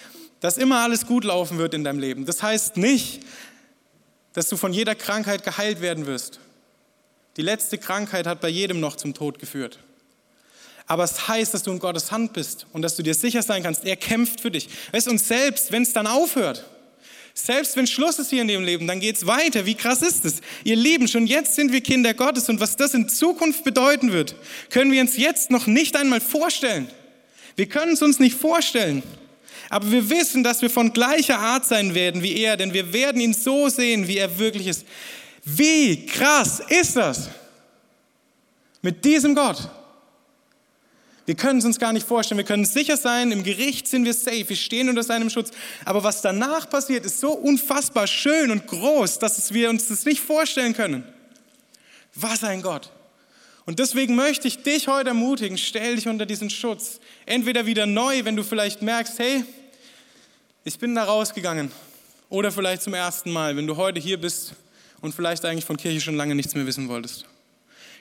dass 0.41 0.59
immer 0.59 0.81
alles 0.81 1.07
gut 1.07 1.25
laufen 1.25 1.59
wird 1.59 1.75
in 1.75 1.85
deinem 1.85 1.99
Leben. 1.99 2.27
Das 2.27 2.43
heißt 2.43 2.77
nicht, 2.77 3.21
dass 4.35 4.49
du 4.49 4.57
von 4.57 4.73
jeder 4.73 4.95
Krankheit 4.95 5.43
geheilt 5.43 5.81
werden 5.81 6.07
wirst. 6.07 6.41
Die 7.37 7.43
letzte 7.43 7.79
Krankheit 7.79 8.27
hat 8.27 8.41
bei 8.41 8.49
jedem 8.49 8.81
noch 8.81 8.97
zum 8.97 9.15
Tod 9.15 9.39
geführt. 9.39 9.79
Aber 10.87 11.05
es 11.05 11.29
heißt, 11.29 11.55
dass 11.55 11.63
du 11.63 11.73
in 11.73 11.79
Gottes 11.79 12.13
Hand 12.13 12.35
bist 12.35 12.67
und 12.73 12.83
dass 12.83 12.97
du 12.97 13.03
dir 13.03 13.15
sicher 13.15 13.43
sein 13.43 13.63
kannst, 13.63 13.85
er 13.85 13.97
kämpft 13.97 14.41
für 14.41 14.51
dich. 14.51 14.69
Weißt, 14.93 15.09
und 15.09 15.19
selbst 15.19 15.73
wenn 15.73 15.83
es 15.83 15.95
dann 15.95 16.07
aufhört, 16.07 16.65
selbst 17.33 17.77
wenn 17.77 17.87
Schluss 17.87 18.19
ist 18.19 18.31
hier 18.31 18.43
in 18.43 18.49
dem 18.49 18.63
Leben, 18.63 18.87
dann 18.87 19.01
geht 19.01 19.17
es 19.17 19.27
weiter. 19.27 19.67
Wie 19.67 19.75
krass 19.75 20.03
ist 20.03 20.25
es? 20.25 20.41
Ihr 20.63 20.77
Lieben, 20.77 21.09
schon 21.09 21.27
jetzt 21.27 21.57
sind 21.57 21.73
wir 21.73 21.81
Kinder 21.81 22.15
Gottes 22.15 22.49
und 22.49 22.61
was 22.61 22.77
das 22.77 22.95
in 22.95 23.09
Zukunft 23.09 23.65
bedeuten 23.65 24.13
wird, 24.13 24.37
können 24.71 24.93
wir 24.93 25.01
uns 25.01 25.17
jetzt 25.17 25.51
noch 25.51 25.67
nicht 25.67 25.97
einmal 25.97 26.21
vorstellen. 26.21 26.89
Wir 27.57 27.67
können 27.67 27.95
es 27.95 28.03
uns 28.03 28.21
nicht 28.21 28.37
vorstellen. 28.37 29.03
Aber 29.75 29.91
wir 29.91 30.09
wissen, 30.09 30.45
dass 30.45 30.63
wir 30.63 30.71
von 30.71 30.93
gleicher 30.93 31.41
Art 31.41 31.67
sein 31.67 31.97
werden 31.97 32.23
wie 32.23 32.37
er, 32.37 32.57
denn 32.57 32.73
wir 32.73 32.93
werden 32.93 33.21
ihn 33.21 33.35
so 33.35 33.69
sehen, 33.69 34.07
wie 34.07 34.19
er 34.19 34.39
wirklich 34.39 34.69
ist. 34.69 34.87
Wie 35.45 36.07
krass 36.07 36.63
ist 36.69 36.95
das? 36.95 37.29
Mit 38.83 39.05
diesem 39.05 39.35
Gott. 39.35 39.69
Wir 41.27 41.35
können 41.35 41.59
es 41.59 41.65
uns 41.65 41.81
gar 41.81 41.93
nicht 41.93 42.07
vorstellen. 42.07 42.39
Wir 42.39 42.45
können 42.45 42.65
sicher 42.65 42.97
sein, 42.97 43.33
im 43.33 43.43
Gericht 43.43 43.89
sind 43.89 44.05
wir 44.05 44.15
safe, 44.15 44.49
wir 44.49 44.55
stehen 44.55 44.89
unter 44.89 45.03
seinem 45.03 45.29
Schutz. 45.29 45.51
Aber 45.85 46.05
was 46.05 46.23
danach 46.23 46.71
passiert, 46.71 47.05
ist 47.05 47.19
so 47.19 47.33
unfassbar 47.33 48.07
schön 48.07 48.53
und 48.53 48.69
groß, 48.69 49.19
dass 49.19 49.53
wir 49.53 49.71
uns 49.71 49.89
das 49.89 50.05
nicht 50.05 50.21
vorstellen 50.21 50.75
können. 50.75 51.03
Was 52.15 52.45
ein 52.45 52.63
Gott. 52.63 52.93
Und 53.67 53.81
deswegen 53.81 54.15
möchte 54.15 54.47
ich 54.47 54.63
dich 54.63 54.87
heute 54.87 55.09
ermutigen, 55.09 55.59
stell 55.59 55.97
dich 55.97 56.07
unter 56.07 56.27
diesen 56.27 56.49
Schutz. 56.49 57.01
Entweder 57.27 57.67
wieder 57.67 57.87
neu, 57.87 58.25
wenn 58.25 58.37
du 58.37 58.45
vielleicht 58.45 58.81
merkst, 58.81 59.19
hey, 59.19 59.45
ich 60.65 60.79
bin 60.79 60.95
da 60.95 61.05
rausgegangen. 61.05 61.71
Oder 62.31 62.51
vielleicht 62.51 62.83
zum 62.83 62.95
ersten 62.95 63.31
Mal, 63.31 63.57
wenn 63.57 63.67
du 63.67 63.77
heute 63.77 64.01
hier 64.01 64.19
bist 64.21 64.55
und 65.01 65.15
vielleicht 65.15 65.45
eigentlich 65.45 65.67
von 65.67 65.77
Kirche 65.77 66.01
schon 66.01 66.17
lange 66.17 66.35
nichts 66.35 66.55
mehr 66.55 66.67
wissen 66.67 66.89
wolltest. 66.89 67.27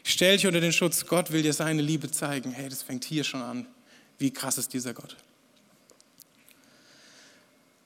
Stell 0.03 0.37
dich 0.37 0.47
unter 0.47 0.61
den 0.61 0.73
Schutz, 0.73 1.05
Gott 1.05 1.31
will 1.31 1.43
dir 1.43 1.53
seine 1.53 1.81
Liebe 1.81 2.09
zeigen. 2.09 2.51
Hey, 2.51 2.69
das 2.69 2.81
fängt 2.81 3.03
hier 3.05 3.23
schon 3.23 3.41
an. 3.41 3.67
Wie 4.17 4.31
krass 4.31 4.57
ist 4.57 4.73
dieser 4.73 4.93
Gott? 4.93 5.15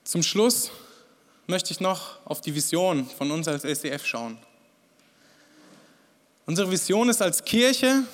Zum 0.04 0.22
Schluss 0.22 0.70
möchte 1.46 1.72
ich 1.72 1.80
noch 1.80 2.24
auf 2.24 2.40
die 2.40 2.54
Vision 2.54 3.06
von 3.06 3.30
uns 3.30 3.48
als 3.48 3.64
SDF 3.64 4.06
schauen. 4.06 4.38
Unsere 6.46 6.70
Vision 6.70 7.08
ist 7.08 7.20
als 7.20 7.44
Kirche, 7.44 8.04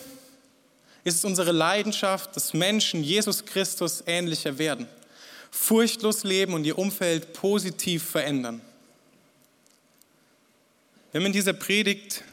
ist 1.04 1.18
es 1.18 1.24
unsere 1.24 1.52
Leidenschaft, 1.52 2.34
dass 2.34 2.52
Menschen 2.52 3.04
Jesus 3.04 3.44
Christus 3.44 4.02
ähnlicher 4.06 4.58
werden, 4.58 4.88
furchtlos 5.54 6.24
leben 6.24 6.52
und 6.52 6.64
ihr 6.64 6.76
Umfeld 6.76 7.32
positiv 7.32 8.02
verändern. 8.02 8.60
Wir 11.12 11.20
haben 11.20 11.26
in 11.26 11.32
dieser 11.32 11.52
Predigt 11.52 12.24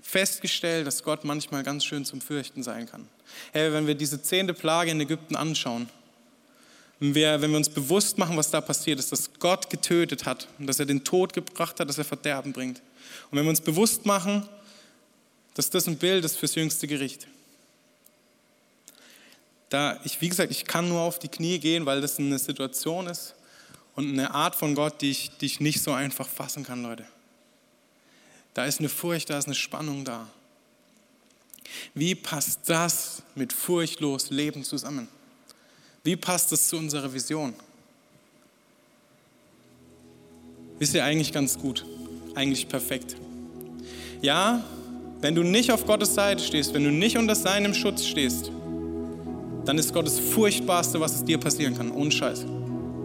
festgestellt, 0.00 0.86
dass 0.86 1.02
Gott 1.02 1.24
manchmal 1.24 1.64
ganz 1.64 1.84
schön 1.84 2.04
zum 2.04 2.20
Fürchten 2.20 2.62
sein 2.62 2.86
kann. 2.86 3.08
Hey, 3.52 3.72
wenn 3.72 3.86
wir 3.86 3.96
diese 3.96 4.22
zehnte 4.22 4.54
Plage 4.54 4.92
in 4.92 5.00
Ägypten 5.00 5.34
anschauen, 5.34 5.88
wenn 7.00 7.14
wir, 7.14 7.42
wenn 7.42 7.50
wir 7.50 7.56
uns 7.56 7.68
bewusst 7.68 8.16
machen, 8.16 8.36
was 8.36 8.50
da 8.50 8.60
passiert 8.60 9.00
ist, 9.00 9.10
dass 9.10 9.32
Gott 9.40 9.68
getötet 9.68 10.24
hat 10.24 10.46
und 10.58 10.66
dass 10.66 10.78
er 10.78 10.86
den 10.86 11.02
Tod 11.02 11.32
gebracht 11.32 11.80
hat, 11.80 11.88
dass 11.88 11.98
er 11.98 12.04
Verderben 12.04 12.52
bringt. 12.52 12.80
Und 13.30 13.38
wenn 13.38 13.44
wir 13.44 13.50
uns 13.50 13.60
bewusst 13.60 14.06
machen, 14.06 14.48
dass 15.54 15.68
das 15.68 15.88
ein 15.88 15.98
Bild 15.98 16.24
ist 16.24 16.36
fürs 16.36 16.54
jüngste 16.54 16.86
Gericht. 16.86 17.26
Da 19.70 19.98
ich, 20.04 20.20
wie 20.20 20.28
gesagt, 20.28 20.50
ich 20.50 20.66
kann 20.66 20.88
nur 20.88 21.00
auf 21.00 21.18
die 21.18 21.28
Knie 21.28 21.58
gehen, 21.58 21.86
weil 21.86 22.00
das 22.00 22.18
eine 22.18 22.38
Situation 22.38 23.06
ist 23.06 23.34
und 23.94 24.10
eine 24.10 24.34
Art 24.34 24.56
von 24.56 24.74
Gott, 24.74 25.00
die 25.00 25.10
ich, 25.10 25.30
die 25.38 25.46
ich 25.46 25.60
nicht 25.60 25.80
so 25.80 25.92
einfach 25.92 26.28
fassen 26.28 26.64
kann, 26.64 26.82
Leute. 26.82 27.06
Da 28.52 28.64
ist 28.64 28.80
eine 28.80 28.88
Furcht, 28.88 29.30
da 29.30 29.38
ist 29.38 29.46
eine 29.46 29.54
Spannung 29.54 30.04
da. 30.04 30.28
Wie 31.94 32.16
passt 32.16 32.60
das 32.66 33.22
mit 33.36 33.52
furchtlos 33.52 34.30
Leben 34.30 34.64
zusammen? 34.64 35.08
Wie 36.02 36.16
passt 36.16 36.50
das 36.50 36.68
zu 36.68 36.76
unserer 36.76 37.12
Vision? 37.12 37.54
Wisst 40.80 40.94
ihr 40.94 41.04
eigentlich 41.04 41.32
ganz 41.32 41.58
gut, 41.58 41.84
eigentlich 42.34 42.68
perfekt. 42.68 43.16
Ja, 44.20 44.64
wenn 45.20 45.34
du 45.34 45.42
nicht 45.42 45.70
auf 45.70 45.86
Gottes 45.86 46.14
Seite 46.14 46.42
stehst, 46.42 46.74
wenn 46.74 46.82
du 46.82 46.90
nicht 46.90 47.18
unter 47.18 47.36
seinem 47.36 47.74
Schutz 47.74 48.06
stehst, 48.06 48.50
dann 49.70 49.78
ist 49.78 49.94
Gott 49.94 50.04
das 50.04 50.18
Furchtbarste, 50.18 50.98
was 50.98 51.14
es 51.14 51.24
dir 51.24 51.38
passieren 51.38 51.76
kann. 51.76 51.92
Ohne 51.92 52.10
Scheiß. 52.10 52.44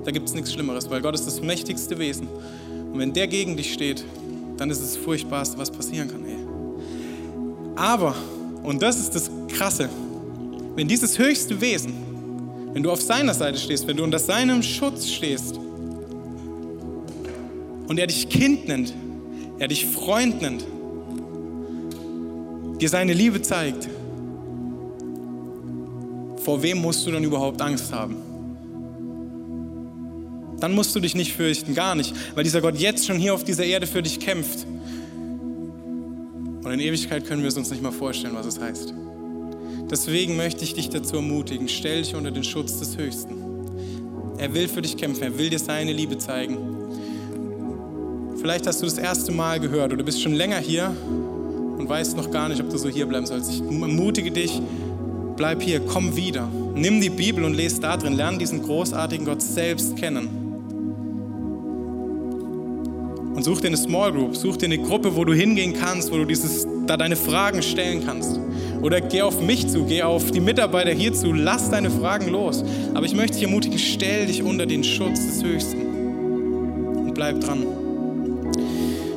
Da 0.04 0.10
gibt 0.10 0.28
es 0.28 0.34
nichts 0.34 0.51
Schlimmeres, 0.51 0.89
weil 0.89 0.99
Gott 0.99 1.13
ist 1.13 1.28
das 1.28 1.39
mächtigste 1.39 1.99
Wesen. 1.99 2.28
Und 2.91 2.97
wenn 2.97 3.13
der 3.13 3.28
gegen 3.28 3.56
dich 3.56 3.71
steht, 3.71 4.04
dann 4.58 4.71
ist 4.71 4.80
es 4.80 4.93
das 4.93 4.97
Furchtbarste, 4.97 5.60
was 5.60 5.69
passieren 5.69 6.10
kann. 6.10 6.25
Ey. 6.25 6.38
Aber, 7.75 8.15
und 8.63 8.82
das 8.82 8.99
ist 8.99 9.13
das 9.13 9.30
Krasse, 9.47 9.89
wenn 10.75 10.88
dieses 10.88 11.19
höchste 11.19 11.62
Wesen, 11.62 11.93
wenn 12.73 12.82
du 12.82 12.89
auf 12.89 12.99
seiner 12.99 13.36
Seite 13.36 13.60
stehst, 13.60 13.86
wenn 13.86 13.97
du 13.97 14.04
unter 14.04 14.17
seinem 14.17 14.63
Schutz 14.63 15.08
stehst 15.08 15.60
und 17.88 17.99
er 17.99 18.08
dich 18.08 18.28
Kind 18.28 18.67
nennt, 18.67 18.91
er 19.60 19.67
dich 19.67 19.86
Freund 19.86 20.41
nennt, 20.41 20.65
dir 22.82 22.89
seine 22.89 23.13
Liebe 23.13 23.39
zeigt, 23.43 23.88
vor 26.45 26.62
wem 26.62 26.77
musst 26.77 27.08
du 27.08 27.12
dann 27.12 27.23
überhaupt 27.23 27.60
Angst 27.60 27.91
haben? 27.91 28.17
Dann 30.60 30.73
musst 30.73 30.95
du 30.95 30.99
dich 30.99 31.15
nicht 31.15 31.34
fürchten, 31.34 31.73
gar 31.73 31.95
nicht, 31.95 32.13
weil 32.36 32.43
dieser 32.43 32.62
Gott 32.62 32.77
jetzt 32.77 33.08
schon 33.08 33.17
hier 33.17 33.34
auf 33.34 33.43
dieser 33.43 33.65
Erde 33.65 33.88
für 33.88 34.03
dich 34.03 34.19
kämpft. 34.19 34.67
Und 36.63 36.71
in 36.71 36.79
Ewigkeit 36.79 37.25
können 37.25 37.41
wir 37.41 37.49
es 37.49 37.58
uns 37.58 37.71
nicht 37.71 37.81
mal 37.81 37.91
vorstellen, 37.91 38.36
was 38.36 38.45
es 38.45 38.60
heißt. 38.60 38.93
Deswegen 39.89 40.38
möchte 40.38 40.63
ich 40.63 40.75
dich 40.75 40.89
dazu 40.89 41.15
ermutigen, 41.15 41.67
stell 41.67 42.03
dich 42.03 42.13
unter 42.13 42.29
den 42.29 42.43
Schutz 42.43 42.77
des 42.77 42.95
Höchsten. 42.95 43.36
Er 44.38 44.53
will 44.53 44.67
für 44.67 44.84
dich 44.84 44.97
kämpfen, 44.97 45.23
er 45.23 45.38
will 45.39 45.49
dir 45.49 45.60
seine 45.60 45.93
Liebe 45.93 46.19
zeigen. 46.19 46.60
Vielleicht 48.39 48.67
hast 48.67 48.84
du 48.84 48.86
das 48.86 48.99
erste 48.99 49.31
Mal 49.31 49.60
gehört 49.60 49.93
oder 49.93 50.03
bist 50.03 50.21
schon 50.21 50.34
länger 50.34 50.60
hier 50.60 50.95
und 51.77 51.89
weißt 51.89 52.15
noch 52.15 52.29
gar 52.29 52.49
nicht, 52.49 52.62
ob 52.62 52.69
du 52.69 52.77
so 52.77 52.88
hier 52.88 53.08
bleiben 53.08 53.25
sollst. 53.25 53.51
Ich 53.51 53.62
ermutige 53.62 54.29
dich, 54.29 54.62
bleib 55.36 55.62
hier, 55.62 55.80
komm 55.80 56.15
wieder. 56.15 56.50
Nimm 56.76 57.02
die 57.02 57.10
Bibel 57.10 57.43
und 57.43 57.54
lese 57.54 57.82
da 57.82 57.98
drin, 57.98 58.13
lerne 58.13 58.38
diesen 58.38 58.62
großartigen 58.62 59.26
Gott 59.26 59.41
selbst 59.41 59.95
kennen. 59.95 60.45
Und 63.36 63.43
such 63.43 63.60
dir 63.60 63.67
eine 63.67 63.78
Small 63.78 64.13
Group, 64.13 64.36
such 64.38 64.58
dir 64.58 64.67
eine 64.67 64.78
Gruppe, 64.78 65.15
wo 65.15 65.26
du 65.26 65.34
hingehen 65.34 65.74
kannst, 65.74 66.10
wo 66.12 66.15
du 66.15 66.26
dieses, 66.26 66.65
da 66.88 66.95
deine 66.95 67.17
Fragen 67.17 67.62
stellen 67.62 68.06
kannst. 68.06 68.39
Oder 68.82 69.02
geh 69.02 69.21
auf 69.24 69.41
mich 69.41 69.67
zu, 69.67 69.84
geh 69.84 70.04
auf 70.04 70.32
die 70.32 70.39
Mitarbeiter 70.39 70.91
hier 70.91 71.13
zu, 71.13 71.34
lass 71.34 71.69
deine 71.69 71.89
Fragen 71.89 72.30
los. 72.30 72.63
Aber 72.93 73.06
ich 73.06 73.13
möchte 73.13 73.34
dich 73.34 73.43
ermutigen, 73.43 73.78
stell 73.78 74.28
dich 74.28 74.41
unter 74.41 74.65
den 74.65 74.84
Schutz 74.86 75.26
des 75.26 75.43
Höchsten 75.43 75.82
und 76.95 77.13
bleib 77.13 77.41
dran. 77.41 77.65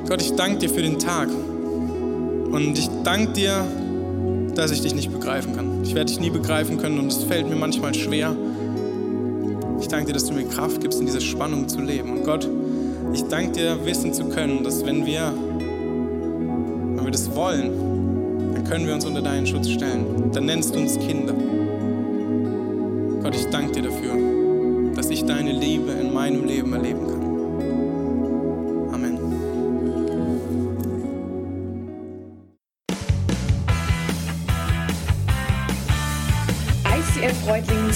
Gott, 0.08 0.20
ich 0.20 0.32
danke 0.32 0.58
dir 0.58 0.70
für 0.70 0.82
den 0.82 0.98
Tag. 0.98 1.28
Und 1.28 2.76
ich 2.78 2.88
danke 3.04 3.32
dir, 3.34 3.64
dass 4.58 4.72
ich 4.72 4.80
dich 4.80 4.94
nicht 4.94 5.12
begreifen 5.12 5.54
kann. 5.54 5.84
Ich 5.84 5.94
werde 5.94 6.06
dich 6.06 6.18
nie 6.18 6.30
begreifen 6.30 6.78
können 6.78 6.98
und 6.98 7.12
es 7.12 7.22
fällt 7.22 7.48
mir 7.48 7.54
manchmal 7.54 7.94
schwer. 7.94 8.34
Ich 9.80 9.86
danke 9.86 10.06
dir, 10.08 10.14
dass 10.14 10.26
du 10.26 10.34
mir 10.34 10.44
Kraft 10.48 10.80
gibst, 10.80 10.98
in 10.98 11.06
dieser 11.06 11.20
Spannung 11.20 11.68
zu 11.68 11.80
leben. 11.80 12.10
Und 12.10 12.24
Gott, 12.24 12.48
ich 13.14 13.22
danke 13.24 13.52
dir, 13.52 13.86
wissen 13.86 14.12
zu 14.12 14.24
können, 14.24 14.64
dass 14.64 14.84
wenn 14.84 15.06
wir, 15.06 15.32
wenn 16.96 17.04
wir 17.04 17.12
das 17.12 17.32
wollen, 17.36 18.52
dann 18.54 18.64
können 18.64 18.86
wir 18.86 18.94
uns 18.94 19.04
unter 19.04 19.22
deinen 19.22 19.46
Schutz 19.46 19.70
stellen. 19.70 20.32
Dann 20.32 20.46
nennst 20.46 20.74
du 20.74 20.80
uns 20.80 20.98
Kinder. 20.98 21.34
Gott, 23.22 23.36
ich 23.36 23.46
danke 23.46 23.80
dir 23.80 23.82
dafür, 23.82 24.92
dass 24.96 25.08
ich 25.08 25.24
deine 25.24 25.52
Liebe 25.52 25.92
in 25.92 26.12
meinem 26.12 26.44
Leben 26.44 26.72
erleben 26.72 27.06
kann. 27.06 27.17